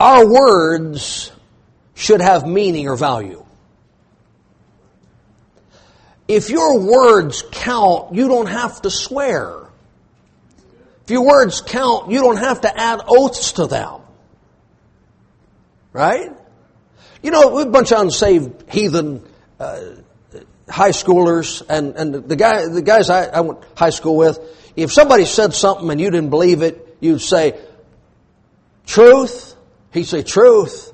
[0.00, 1.30] our words
[1.94, 3.46] should have meaning or value.
[6.26, 9.68] If your words count, you don't have to swear.
[11.04, 14.00] If your words count, you don't have to add oaths to them.
[15.92, 16.32] Right?
[17.24, 19.26] You know, a bunch of unsaved heathen
[19.58, 19.80] uh,
[20.68, 24.38] high schoolers, and, and the guy, the guys I, I went high school with.
[24.76, 27.58] If somebody said something and you didn't believe it, you'd say,
[28.86, 29.54] "Truth,
[29.94, 30.92] He'd say, truth.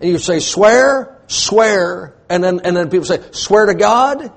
[0.00, 2.14] And you'd say, swear, swear.
[2.30, 4.32] And then, and then people say, swear to God?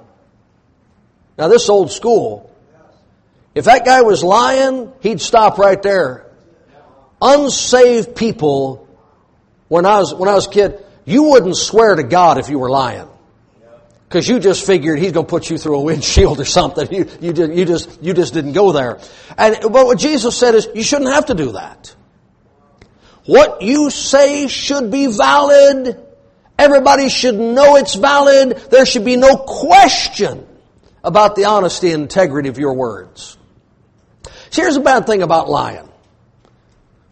[1.37, 2.49] Now this old school.
[3.53, 6.25] If that guy was lying, he'd stop right there.
[7.21, 8.87] Unsaved people,
[9.67, 12.59] when I was, when I was a kid, you wouldn't swear to God if you
[12.59, 13.07] were lying.
[14.07, 16.91] Because you just figured he's going to put you through a windshield or something.
[16.91, 18.99] You, you, just, you, just, you just didn't go there.
[19.37, 21.95] And, but what Jesus said is, you shouldn't have to do that.
[23.25, 25.97] What you say should be valid.
[26.57, 28.57] Everybody should know it's valid.
[28.69, 30.47] There should be no question
[31.03, 33.37] about the honesty and integrity of your words.
[34.49, 35.90] So here's a bad thing about lying.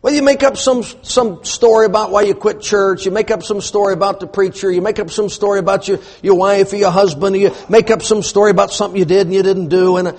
[0.01, 3.43] Well, you make up some, some story about why you quit church, you make up
[3.43, 6.77] some story about the preacher, you make up some story about your, your wife or
[6.77, 9.97] your husband, you make up some story about something you did and you didn't do,
[9.97, 10.13] and uh,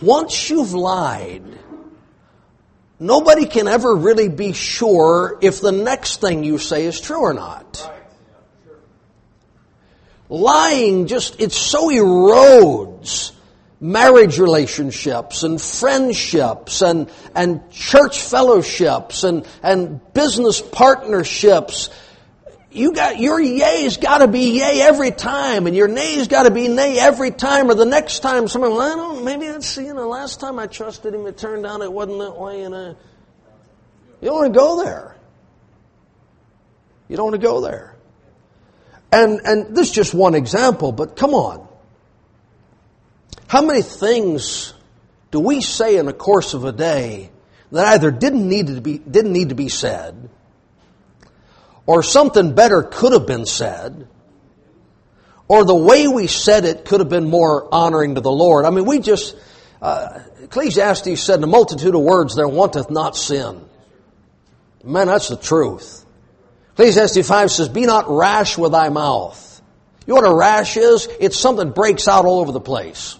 [0.00, 1.44] once you've lied,
[2.98, 7.34] nobody can ever really be sure if the next thing you say is true or
[7.34, 7.88] not.
[10.28, 13.31] Lying just, it so erodes
[13.82, 21.90] marriage relationships and friendships and, and church fellowships and, and business partnerships.
[22.70, 26.96] You got, your yay's gotta be yay every time and your nay's gotta be nay
[27.00, 30.38] every time or the next time someone, well, I don't, maybe that's, you know, last
[30.38, 32.94] time I trusted him, it turned out it wasn't that way and uh,
[34.20, 35.16] you don't want to go there.
[37.08, 37.96] You don't want to go there.
[39.10, 41.68] And, and this is just one example, but come on.
[43.52, 44.72] How many things
[45.30, 47.30] do we say in the course of a day
[47.70, 50.30] that either didn't need to be, didn't need to be said,
[51.84, 54.08] or something better could have been said,
[55.48, 58.64] or the way we said it could have been more honoring to the Lord?
[58.64, 59.36] I mean, we just,
[59.82, 63.68] uh, Ecclesiastes said, in a multitude of words there wanteth not sin.
[64.82, 66.06] Man, that's the truth.
[66.70, 69.60] Ecclesiastes 5 says, Be not rash with thy mouth.
[70.06, 71.06] You know what a rash is?
[71.20, 73.18] It's something breaks out all over the place.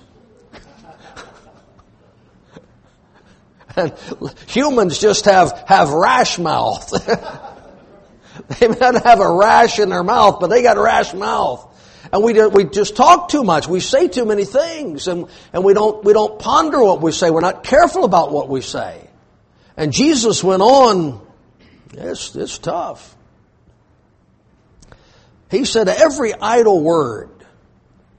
[3.76, 3.92] And
[4.46, 6.90] humans just have, have rash mouth.
[8.58, 11.68] they might have a rash in their mouth, but they got a rash mouth.
[12.12, 13.66] And we, we just talk too much.
[13.66, 17.30] We say too many things and, and we don't, we don't ponder what we say.
[17.30, 19.08] We're not careful about what we say.
[19.76, 21.26] And Jesus went on,
[21.94, 23.16] it's, it's tough.
[25.50, 27.30] He said, every idle word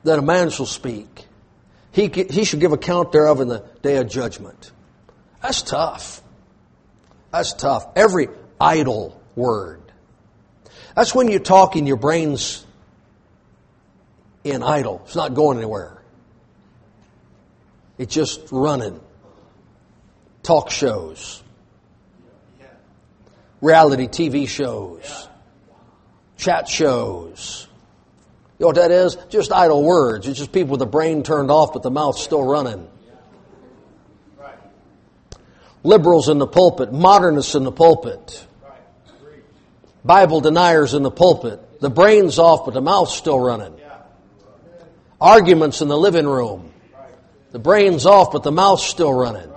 [0.04, 1.26] that a man shall speak,
[1.92, 4.72] he, he should give account thereof in the day of judgment.
[5.44, 6.24] That's tough.
[7.32, 7.86] That's tough.
[7.96, 8.30] Every
[8.60, 9.82] idle word.
[10.96, 12.66] That's when you talk and your brain's
[14.44, 15.02] in idle.
[15.06, 16.02] It's not going anywhere.
[18.00, 19.00] It's just running.
[20.42, 21.44] Talk shows.
[23.62, 25.28] Reality TV shows
[26.44, 27.68] chat shows.
[28.60, 29.18] You know what that is?
[29.30, 30.28] Just idle words.
[30.28, 32.88] It's just people with the brain turned off but the mouth still running.
[35.84, 38.46] Liberals in the pulpit, modernists in the pulpit,
[40.06, 41.82] Bible deniers in the pulpit.
[41.82, 43.74] The brain's off but the mouth's still running.
[45.20, 46.72] Arguments in the living room.
[47.52, 49.50] The brain's off but the mouth's still running.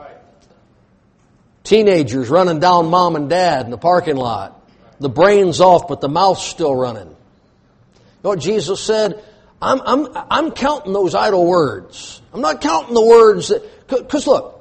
[1.64, 4.56] Teenagers running down mom and dad in the parking lot.
[5.00, 7.08] The brain's off, but the mouth's still running.
[7.08, 9.22] You know what Jesus said?
[9.60, 12.22] I'm, I'm, I'm counting those idle words.
[12.32, 14.55] I'm not counting the words that, because look,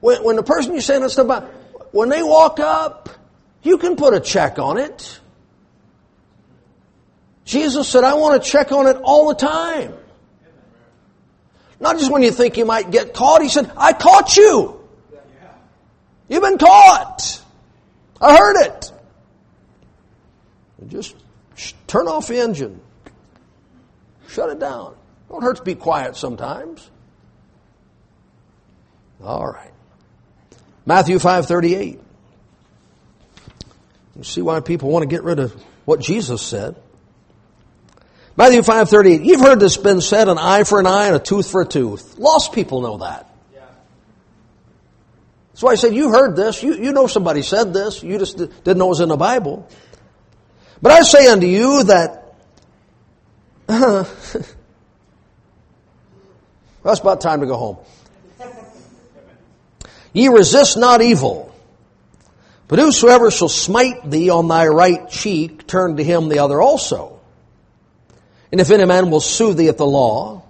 [0.00, 1.44] when, when the person you're saying stuff about,
[1.92, 3.08] when they walk up,
[3.62, 5.20] you can put a check on it.
[7.44, 9.94] Jesus said, I want to check on it all the time.
[11.80, 13.42] Not just when you think you might get caught.
[13.42, 14.80] He said, I caught you.
[16.28, 17.42] You've been caught.
[18.20, 18.92] I heard it.
[20.86, 21.16] Just
[21.86, 22.80] turn off the engine.
[24.28, 24.94] Shut it down.
[25.28, 26.88] Don't hurt to be quiet sometimes.
[29.22, 29.69] All right.
[30.90, 32.00] Matthew 5:38.
[34.16, 35.52] You see why people want to get rid of
[35.84, 36.74] what Jesus said.
[38.36, 39.24] Matthew 5:38.
[39.24, 41.64] You've heard this been said an eye for an eye and a tooth for a
[41.64, 42.18] tooth.
[42.18, 43.32] Lost people know that.
[45.52, 46.60] That's why I said you heard this.
[46.60, 48.02] You, you know somebody said this.
[48.02, 49.68] You just didn't know it was in the Bible.
[50.82, 52.34] But I say unto you that,
[53.68, 54.04] uh,
[56.84, 57.76] it's about time to go home.
[60.12, 61.54] Ye resist not evil,
[62.68, 67.20] but whosoever shall smite thee on thy right cheek, turn to him the other also.
[68.52, 70.42] And if any man will sue thee at the law,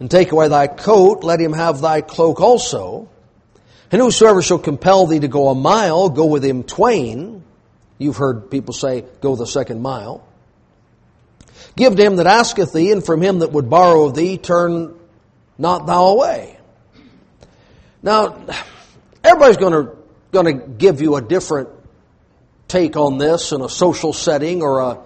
[0.00, 3.08] and take away thy coat, let him have thy cloak also.
[3.92, 7.44] And whosoever shall compel thee to go a mile, go with him twain.
[7.98, 10.26] You've heard people say, go the second mile.
[11.76, 14.98] Give to him that asketh thee, and from him that would borrow of thee, turn
[15.56, 16.58] not thou away.
[18.02, 18.44] Now,
[19.24, 19.96] everybody's going to,
[20.30, 21.68] going to give you a different
[22.68, 24.98] take on this in a social setting or a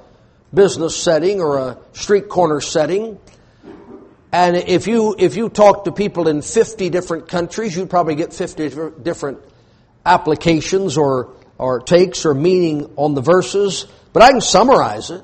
[0.55, 3.19] business setting or a street corner setting.
[4.33, 8.33] And if you, if you talk to people in 50 different countries, you'd probably get
[8.33, 9.41] 50 different
[10.05, 13.87] applications or, or takes or meaning on the verses.
[14.13, 15.23] But I can summarize it.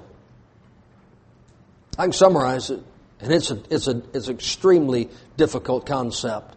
[1.99, 2.83] I can summarize it.
[3.21, 6.57] And it's, a, it's, a, it's an extremely difficult concept.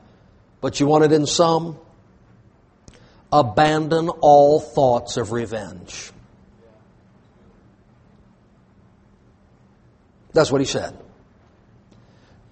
[0.62, 1.78] But you want it in sum?
[3.36, 6.14] Abandon all thoughts of revenge.
[10.32, 10.98] That's what he said.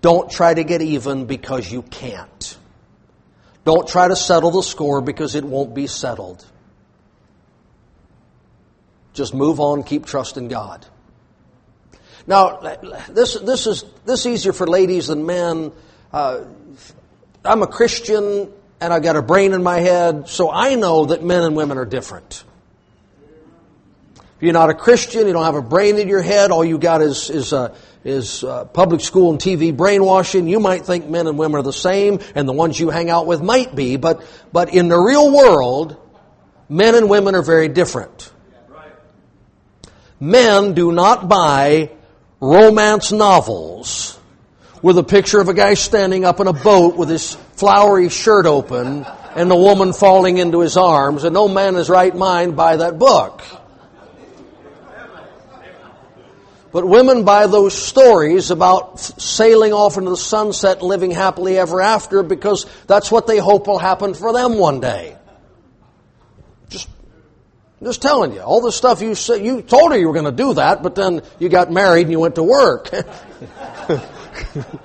[0.02, 2.58] Don't try to get even because you can't.
[3.64, 6.46] Don't try to settle the score because it won't be settled.
[9.14, 10.86] Just move on, keep trusting God.
[12.28, 12.58] Now,
[13.08, 15.72] this, this, is, this is easier for ladies than men.
[16.12, 16.44] Uh,
[17.46, 18.52] I'm a Christian
[18.84, 21.78] and I've got a brain in my head, so I know that men and women
[21.78, 22.44] are different.
[24.18, 26.78] If you're not a Christian, you don't have a brain in your head, all you
[26.78, 27.74] got is, is, uh,
[28.04, 31.72] is uh, public school and TV brainwashing, you might think men and women are the
[31.72, 34.22] same, and the ones you hang out with might be, but,
[34.52, 35.96] but in the real world,
[36.68, 38.34] men and women are very different.
[40.20, 41.90] Men do not buy
[42.42, 44.20] romance novels
[44.84, 48.46] with a picture of a guy standing up in a boat with his flowery shirt
[48.46, 52.56] open and the woman falling into his arms, and no man in his right mind
[52.56, 53.42] buy that book.
[56.74, 61.80] But women buy those stories about sailing off into the sunset and living happily ever
[61.80, 65.16] after because that's what they hope will happen for them one day.
[66.70, 66.90] Just,
[67.82, 70.32] just telling you, all the stuff you said, you told her you were going to
[70.32, 72.90] do that, but then you got married and you went to work.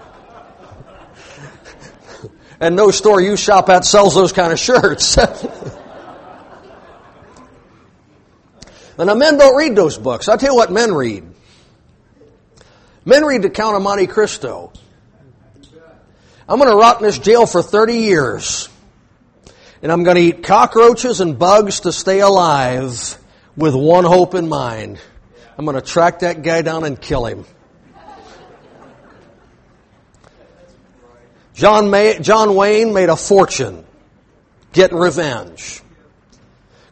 [2.60, 5.16] and no store you shop at sells those kind of shirts.
[5.18, 5.50] and
[8.98, 10.28] now men don't read those books.
[10.28, 11.24] I'll tell you what men read.
[13.04, 14.72] Men read the Count of Monte Cristo.
[16.48, 18.68] I'm going to rot in this jail for 30 years.
[19.82, 23.18] And I'm going to eat cockroaches and bugs to stay alive
[23.56, 24.98] with one hope in mind.
[25.56, 27.44] I'm going to track that guy down and kill him.
[31.58, 33.84] John, May, John Wayne made a fortune
[34.72, 35.82] getting revenge.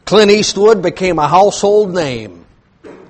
[0.03, 2.45] Clint Eastwood became a household name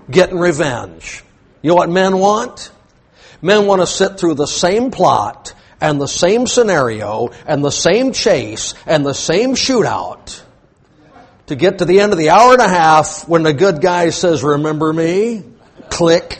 [0.07, 1.23] getting revenge.
[1.63, 2.71] You know what men want?
[3.41, 8.11] Men want to sit through the same plot and the same scenario and the same
[8.11, 10.39] chase and the same shootout
[11.47, 14.11] to get to the end of the hour and a half when the good guy
[14.11, 15.43] says, Remember me?
[15.89, 16.39] Click.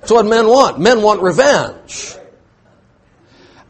[0.00, 0.78] That's what men want.
[0.78, 2.16] Men want revenge.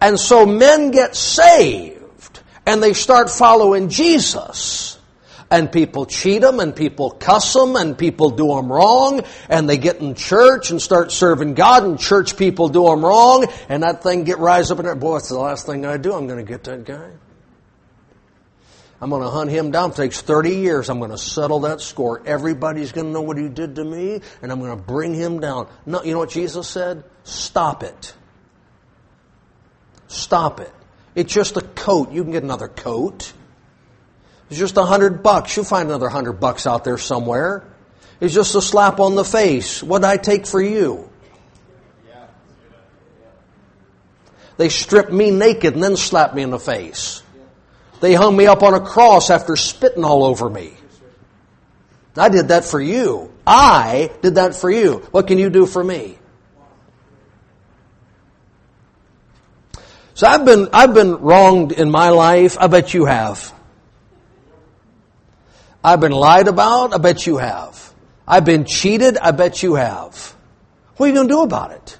[0.00, 4.98] And so men get saved and they start following Jesus.
[5.52, 9.78] And people cheat them and people cuss them and people do them wrong and they
[9.78, 14.04] get in church and start serving God and church people do them wrong and that
[14.04, 14.94] thing get rise up in there.
[14.94, 16.12] Boy, it's the last thing I do.
[16.12, 17.10] I'm going to get that guy.
[19.00, 19.90] I'm going to hunt him down.
[19.90, 20.90] It takes 30 years.
[20.90, 22.22] I'm going to settle that score.
[22.26, 25.40] Everybody's going to know what he did to me, and I'm going to bring him
[25.40, 25.68] down.
[25.86, 27.04] No, you know what Jesus said?
[27.24, 28.14] Stop it.
[30.08, 30.72] Stop it.
[31.14, 32.12] It's just a coat.
[32.12, 33.32] You can get another coat.
[34.50, 35.56] It's just a hundred bucks.
[35.56, 37.64] You'll find another hundred bucks out there somewhere.
[38.20, 39.82] It's just a slap on the face.
[39.82, 41.08] What'd I take for you?
[44.56, 47.22] They stripped me naked and then slapped me in the face.
[48.00, 50.74] They hung me up on a cross after spitting all over me.
[52.16, 53.32] I did that for you.
[53.46, 54.98] I did that for you.
[55.10, 56.18] What can you do for me?
[60.14, 62.58] So I've been, I've been wronged in my life.
[62.58, 63.54] I bet you have.
[65.82, 66.92] I've been lied about.
[66.92, 67.94] I bet you have.
[68.28, 69.16] I've been cheated.
[69.16, 70.34] I bet you have.
[70.96, 71.98] What are you going to do about it?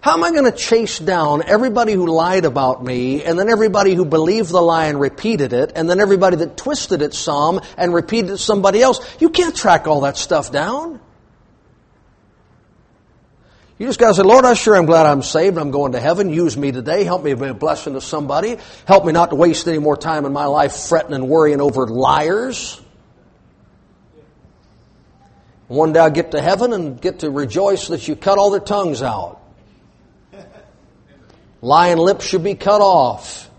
[0.00, 3.94] How am I going to chase down everybody who lied about me, and then everybody
[3.94, 7.92] who believed the lie and repeated it, and then everybody that twisted it some and
[7.92, 9.00] repeated it somebody else?
[9.20, 11.00] You can't track all that stuff down.
[13.78, 15.56] You just got to say, Lord, I sure am glad I'm saved.
[15.56, 16.30] I'm going to heaven.
[16.30, 17.04] Use me today.
[17.04, 18.58] Help me be a blessing to somebody.
[18.86, 21.86] Help me not to waste any more time in my life fretting and worrying over
[21.86, 22.80] liars.
[25.68, 28.60] One day I'll get to heaven and get to rejoice that you cut all their
[28.60, 29.40] tongues out.
[31.60, 33.50] Lying lips should be cut off.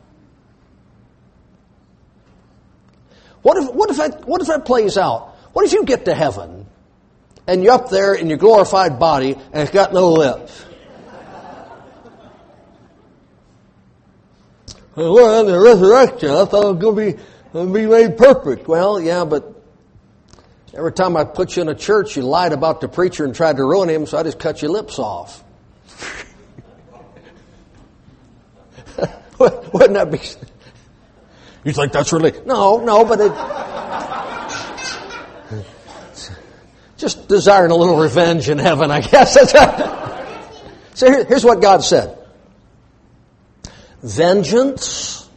[3.41, 5.35] What if, what if, that, what if that plays out?
[5.53, 6.65] What if you get to heaven
[7.47, 10.65] and you're up there in your glorified body and it's got no lips?
[14.95, 18.67] well, in the resurrection, I thought it was going to be, be made perfect.
[18.67, 19.55] Well, yeah, but
[20.73, 23.57] every time I put you in a church, you lied about the preacher and tried
[23.57, 25.43] to ruin him, so I just cut your lips off.
[29.73, 30.19] Wouldn't that be?
[31.63, 32.33] You think that's really?
[32.45, 33.31] No, no, but it.
[36.99, 39.33] just desiring a little revenge in heaven, I guess.
[40.93, 42.17] so here, here's what God said
[44.03, 45.27] Vengeance,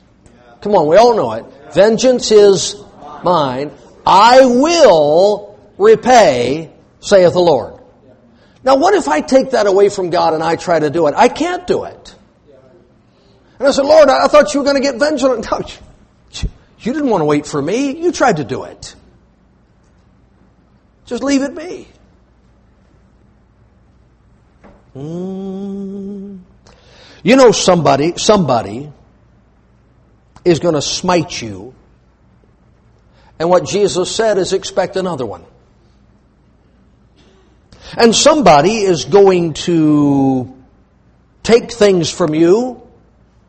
[0.60, 1.44] come on, we all know it.
[1.72, 2.76] Vengeance is
[3.24, 3.70] mine.
[4.04, 7.80] I will repay, saith the Lord.
[8.64, 11.14] Now, what if I take that away from God and I try to do it?
[11.16, 12.14] I can't do it.
[13.62, 15.46] And I said, Lord, I thought you were going to get vengeance.
[16.42, 16.50] No,
[16.80, 17.96] you didn't want to wait for me.
[17.96, 18.96] You tried to do it.
[21.06, 21.86] Just leave it be.
[24.96, 26.40] Mm.
[27.22, 28.92] You know somebody, somebody
[30.44, 31.72] is going to smite you.
[33.38, 35.44] And what Jesus said is expect another one.
[37.96, 40.52] And somebody is going to
[41.44, 42.81] take things from you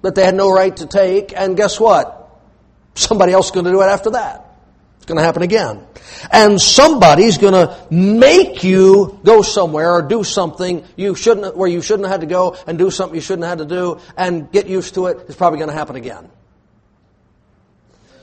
[0.03, 2.29] that they had no right to take, and guess what?
[2.93, 4.45] Somebody else is going to do it after that.
[4.97, 5.85] It's going to happen again.
[6.31, 11.81] And somebody's going to make you go somewhere or do something you shouldn't, where you
[11.81, 14.51] shouldn't have had to go and do something you shouldn't have had to do and
[14.51, 15.25] get used to it.
[15.27, 16.29] It's probably going to happen again.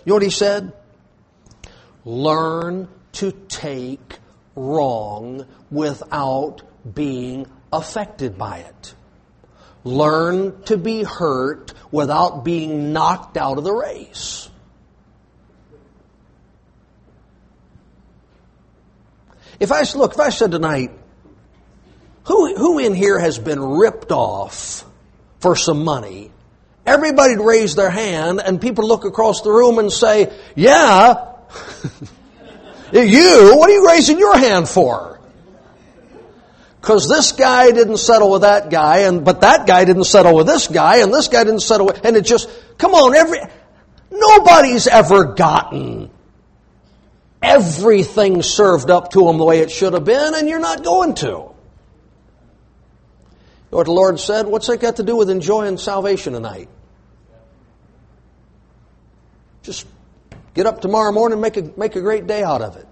[0.05, 0.72] You know what he said?
[2.05, 4.18] Learn to take
[4.55, 6.62] wrong without
[6.95, 8.95] being affected by it.
[9.85, 14.49] Learn to be hurt without being knocked out of the race.
[19.59, 20.91] If I look, if I said tonight,
[22.24, 24.85] who who in here has been ripped off
[25.41, 26.31] for some money?
[26.87, 31.26] Everybody'd raise their hand, and people look across the room and say, "Yeah,
[32.93, 33.55] you.
[33.55, 35.20] What are you raising your hand for?"
[36.81, 40.47] Because this guy didn't settle with that guy, and but that guy didn't settle with
[40.47, 43.41] this guy, and this guy didn't settle with, and it just come on, every
[44.11, 46.11] nobody's ever gotten
[47.43, 51.14] everything served up to them the way it should have been, and you're not going
[51.16, 51.51] to.
[53.70, 54.47] What the Lord said?
[54.47, 56.68] What's that got to do with enjoying salvation tonight?
[59.62, 59.87] Just
[60.55, 62.87] get up tomorrow morning make a, make a great day out of it.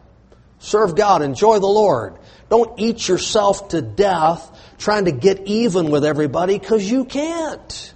[0.60, 2.16] Serve God, enjoy the Lord.
[2.48, 7.92] Don't eat yourself to death trying to get even with everybody because you can't.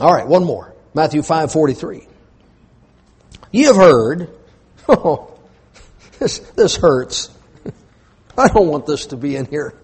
[0.00, 0.74] All right, one more.
[0.94, 2.06] Matthew 5 43.
[3.50, 4.30] Ye have heard,
[4.88, 5.38] oh,
[6.18, 7.30] this, this hurts.
[8.38, 9.74] I don't want this to be in here.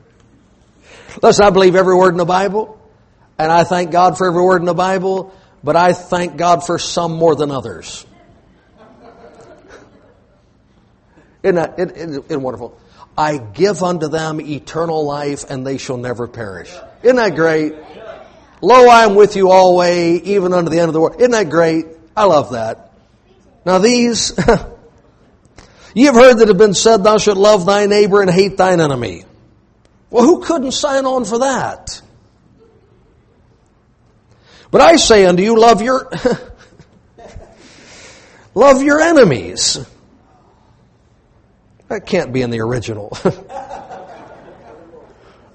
[1.22, 2.80] Listen, I believe every word in the Bible,
[3.38, 6.78] and I thank God for every word in the Bible, but I thank God for
[6.78, 8.04] some more than others.
[11.44, 12.76] Isn't that isn't, isn't, isn't wonderful?
[13.16, 16.74] I give unto them eternal life, and they shall never perish.
[17.02, 17.74] Isn't that great?
[18.60, 21.20] Lo, I am with you always, even unto the end of the world.
[21.20, 21.84] Isn't that great?
[22.16, 22.92] I love that.
[23.66, 24.32] Now these,
[25.94, 28.80] ye have heard that have been said, thou shalt love thy neighbor and hate thine
[28.80, 29.24] enemy.
[30.10, 32.00] Well, who couldn't sign on for that?
[34.70, 36.10] But I say unto you, love your,
[38.54, 39.78] love your enemies.
[41.94, 43.16] That can't be in the original.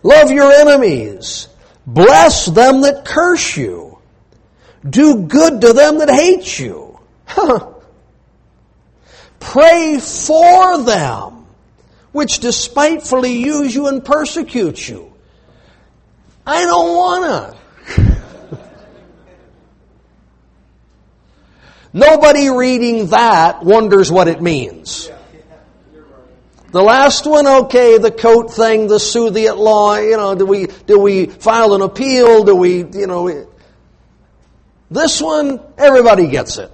[0.04, 1.50] love your enemies.
[1.86, 4.00] Bless them that curse you.
[4.90, 6.98] Do good to them that hate you.
[9.42, 11.46] Pray for them,
[12.14, 15.12] which despitefully use you and persecute you.
[16.48, 18.18] I don't want to.
[21.92, 25.12] Nobody reading that wonders what it means.
[26.72, 30.46] The last one, okay, the coat thing, the sue the at law, you know, do
[30.46, 32.44] we, do we file an appeal?
[32.44, 33.48] Do we, you know,
[34.92, 36.72] this one, everybody gets it.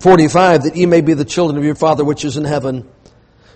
[0.00, 2.88] 45, that ye may be the children of your Father which is in heaven.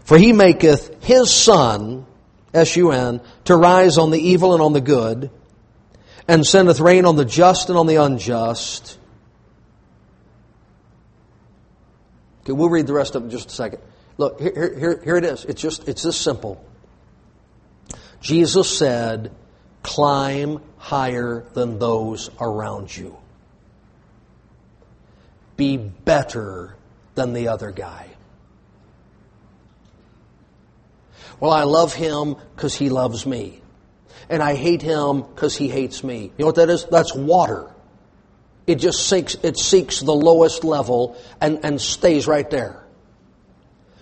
[0.05, 2.05] For he maketh his sun,
[2.53, 5.31] S-U-N, to rise on the evil and on the good,
[6.29, 8.99] and sendeth rain on the just and on the unjust.
[12.45, 13.81] Okay, we'll read the rest of it in just a second.
[14.19, 15.47] Look, here, here, here it is.
[15.47, 16.63] It's just, it's this simple.
[18.21, 19.33] Jesus said,
[19.83, 23.17] climb higher than those around you.
[25.57, 26.77] Be better
[27.15, 28.09] than the other guy.
[31.41, 33.63] Well, I love him because he loves me.
[34.29, 36.25] And I hate him because he hates me.
[36.25, 36.85] You know what that is?
[36.85, 37.74] That's water.
[38.67, 42.85] It just seeks, it seeks the lowest level and, and stays right there.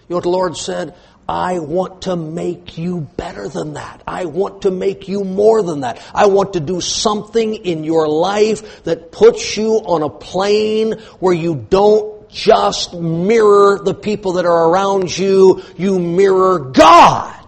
[0.08, 0.94] You know what the Lord said?
[1.28, 4.02] I want to make you better than that.
[4.06, 6.02] I want to make you more than that.
[6.14, 11.34] I want to do something in your life that puts you on a plane where
[11.34, 17.41] you don't just mirror the people that are around you, you mirror God.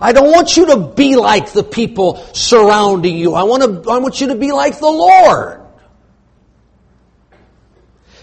[0.00, 3.34] I don't want you to be like the people surrounding you.
[3.34, 5.60] I want to, I want you to be like the Lord.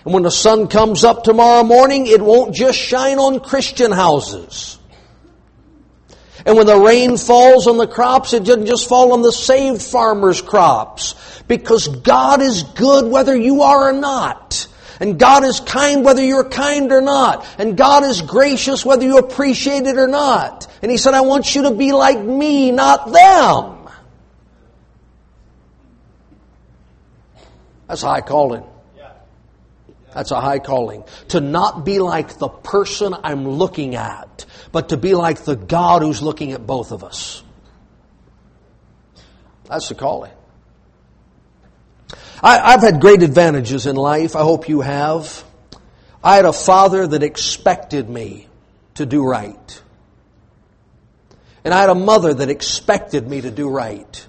[0.06, 4.78] And when the sun comes up tomorrow morning, it won't just shine on Christian houses.
[6.46, 9.82] And when the rain falls on the crops, it doesn't just fall on the saved
[9.82, 11.16] farmers' crops.
[11.48, 14.68] Because God is good whether you are or not.
[15.00, 17.46] And God is kind whether you're kind or not.
[17.58, 20.68] And God is gracious whether you appreciate it or not.
[20.82, 23.90] And He said, I want you to be like me, not them.
[27.88, 28.64] That's a high calling.
[30.14, 31.04] That's a high calling.
[31.30, 36.02] To not be like the person I'm looking at, but to be like the God
[36.04, 37.44] who's looking at both of us.
[39.66, 40.32] That's the calling.
[42.42, 44.36] I, have had great advantages in life.
[44.36, 45.44] I hope you have.
[46.24, 48.48] I had a father that expected me
[48.96, 49.82] to do right.
[51.64, 54.28] And I had a mother that expected me to do right.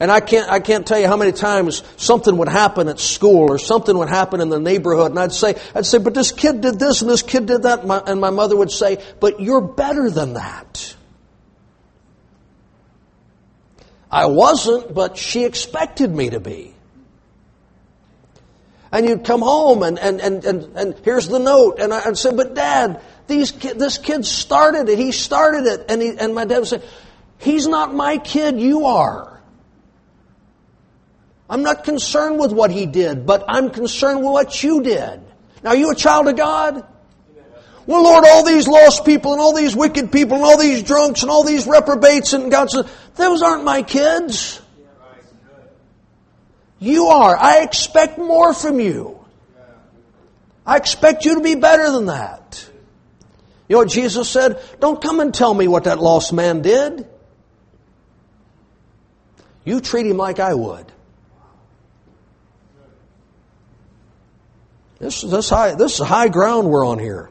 [0.00, 3.50] And I can't, I can't tell you how many times something would happen at school
[3.50, 6.60] or something would happen in the neighborhood and I'd say, I'd say, but this kid
[6.60, 7.84] did this and this kid did that.
[8.06, 10.96] And my mother would say, but you're better than that.
[14.14, 16.72] I wasn't, but she expected me to be.
[18.92, 21.80] And you'd come home and, and, and, and, and here's the note.
[21.80, 25.00] And I, would but dad, these this kid started it.
[25.00, 25.86] He started it.
[25.88, 26.80] And, he, and my dad say,
[27.38, 29.42] he's not my kid, you are.
[31.50, 35.22] I'm not concerned with what he did, but I'm concerned with what you did.
[35.64, 36.86] Now, are you a child of God?
[37.86, 41.22] Well, Lord, all these lost people and all these wicked people and all these drunks
[41.22, 44.60] and all these reprobates and God says, those aren't my kids.
[46.78, 47.36] You are.
[47.36, 49.24] I expect more from you.
[50.66, 52.68] I expect you to be better than that.
[53.68, 54.62] You know what Jesus said?
[54.80, 57.06] Don't come and tell me what that lost man did.
[59.64, 60.90] You treat him like I would.
[64.98, 67.30] This, this, high, this is high ground we're on here.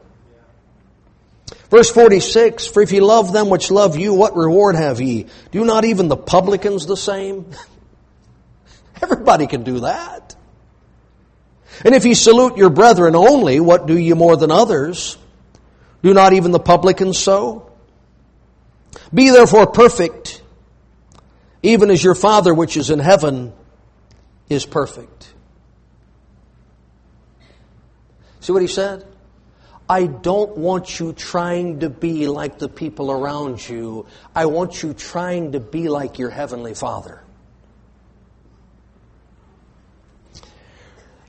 [1.70, 5.26] Verse 46, For if ye love them which love you, what reward have ye?
[5.50, 7.50] Do not even the publicans the same?
[9.02, 10.36] Everybody can do that.
[11.84, 15.18] And if ye salute your brethren only, what do ye more than others?
[16.02, 17.72] Do not even the publicans so?
[19.12, 20.42] Be therefore perfect,
[21.62, 23.52] even as your Father which is in heaven
[24.48, 25.32] is perfect.
[28.40, 29.04] See what he said?
[29.88, 34.06] I don't want you trying to be like the people around you.
[34.34, 37.22] I want you trying to be like your Heavenly Father.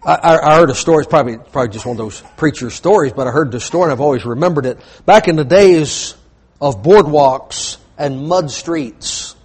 [0.06, 3.28] I, I heard a story, it's probably, probably just one of those preacher stories, but
[3.28, 4.80] I heard this story and I've always remembered it.
[5.06, 6.16] Back in the days
[6.62, 9.36] of boardwalks and mud streets,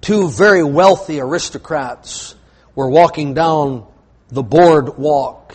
[0.00, 2.36] two very wealthy aristocrats
[2.76, 3.84] were walking down
[4.28, 5.54] the boardwalk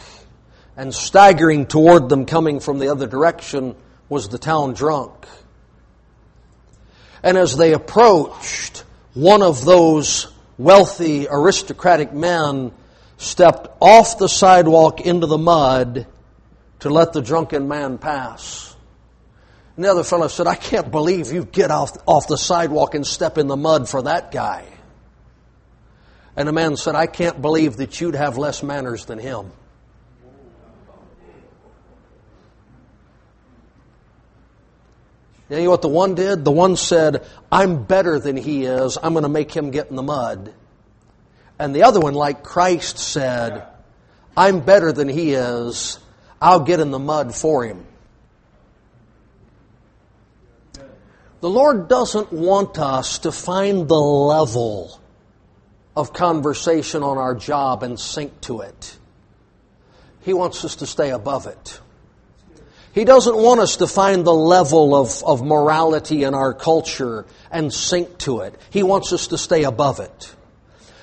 [0.77, 3.75] and staggering toward them coming from the other direction
[4.07, 5.25] was the town drunk.
[7.23, 8.83] And as they approached,
[9.15, 12.71] one of those wealthy aristocratic men
[13.17, 16.05] stepped off the sidewalk into the mud
[16.79, 18.75] to let the drunken man pass.
[19.75, 23.05] And the other fellow said, I can't believe you get off, off the sidewalk and
[23.05, 24.65] step in the mud for that guy.
[26.35, 29.51] And the man said, I can't believe that you'd have less manners than him.
[35.49, 36.43] You know what the one did?
[36.43, 38.97] The one said, I'm better than he is.
[39.01, 40.53] I'm going to make him get in the mud.
[41.57, 43.65] And the other one, like Christ said,
[44.35, 45.99] I'm better than he is.
[46.41, 47.85] I'll get in the mud for him.
[51.39, 54.99] The Lord doesn't want us to find the level
[55.95, 58.97] of conversation on our job and sink to it.
[60.21, 61.79] He wants us to stay above it.
[62.97, 67.71] He doesn't want us to find the level of, of morality in our culture and
[67.71, 68.59] sink to it.
[68.71, 70.35] He wants us to stay above it.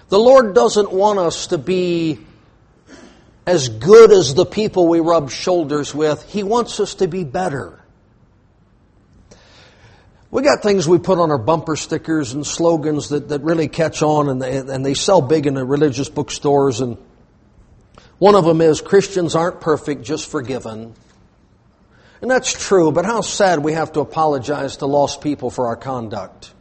[0.09, 2.19] The Lord doesn't want us to be
[3.47, 6.29] as good as the people we rub shoulders with.
[6.29, 7.81] He wants us to be better.
[10.33, 14.03] We got things we put on our bumper stickers and slogans that, that really catch
[14.03, 16.81] on and they, and they sell big in the religious bookstores.
[16.81, 16.97] And
[18.19, 20.97] one of them is Christians aren't perfect, just forgiven.
[22.25, 25.77] And that's true, but how sad we have to apologize to lost people for our
[25.77, 26.55] conduct.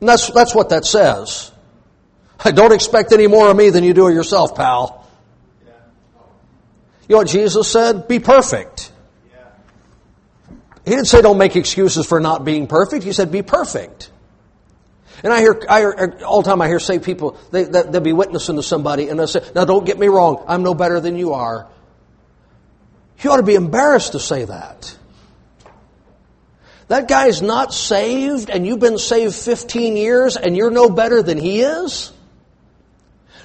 [0.00, 1.52] And that's, that's what that says.
[2.42, 5.06] I Don't expect any more of me than you do of yourself, pal.
[5.66, 5.72] You
[7.10, 8.08] know what Jesus said?
[8.08, 8.90] Be perfect.
[10.86, 13.04] He didn't say don't make excuses for not being perfect.
[13.04, 14.10] He said be perfect.
[15.22, 18.00] And I hear, I hear er, all the time I hear say people, they, they'll
[18.00, 20.98] be witnessing to somebody and they'll say, now don't get me wrong, I'm no better
[20.98, 21.68] than you are.
[23.22, 24.96] You ought to be embarrassed to say that.
[26.88, 31.38] That guy's not saved and you've been saved 15 years and you're no better than
[31.38, 32.12] he is?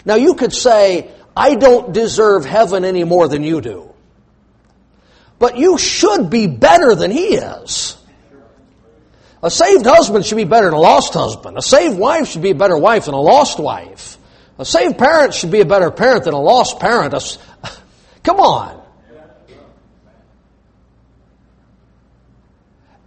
[0.04, 3.94] Now you could say, I don't deserve heaven any more than you do.
[5.38, 7.98] But you should be better than he is.
[9.44, 11.58] A saved husband should be better than a lost husband.
[11.58, 14.18] A saved wife should be a better wife than a lost wife.
[14.58, 17.14] A saved parent should be a better parent than a lost parent.
[18.24, 18.75] come on.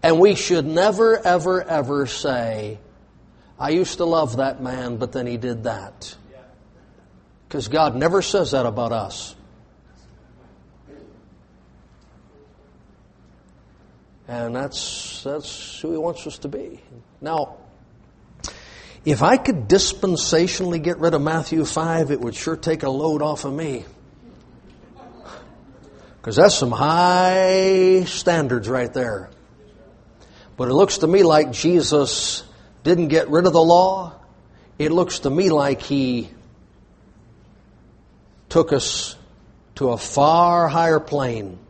[0.02, 2.78] And we should never, ever, ever say,
[3.58, 6.14] I used to love that man, but then he did that.
[7.48, 9.34] Because God never says that about us.
[14.28, 16.80] And that's, that's who He wants us to be.
[17.22, 17.56] Now,
[19.06, 23.22] if I could dispensationally get rid of Matthew 5, it would sure take a load
[23.22, 23.86] off of me.
[26.18, 29.30] Because that's some high standards right there.
[30.58, 32.42] But it looks to me like Jesus
[32.82, 34.14] didn't get rid of the law.
[34.76, 36.28] It looks to me like he
[38.48, 39.14] took us
[39.76, 41.60] to a far higher plane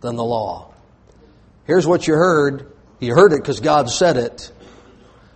[0.00, 0.74] than the law.
[1.64, 2.72] Here's what you heard.
[2.98, 4.50] You heard it because God said it.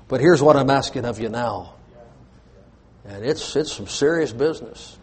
[0.08, 1.74] But here's what I'm asking of you now.
[3.04, 4.95] And it's, it's some serious business.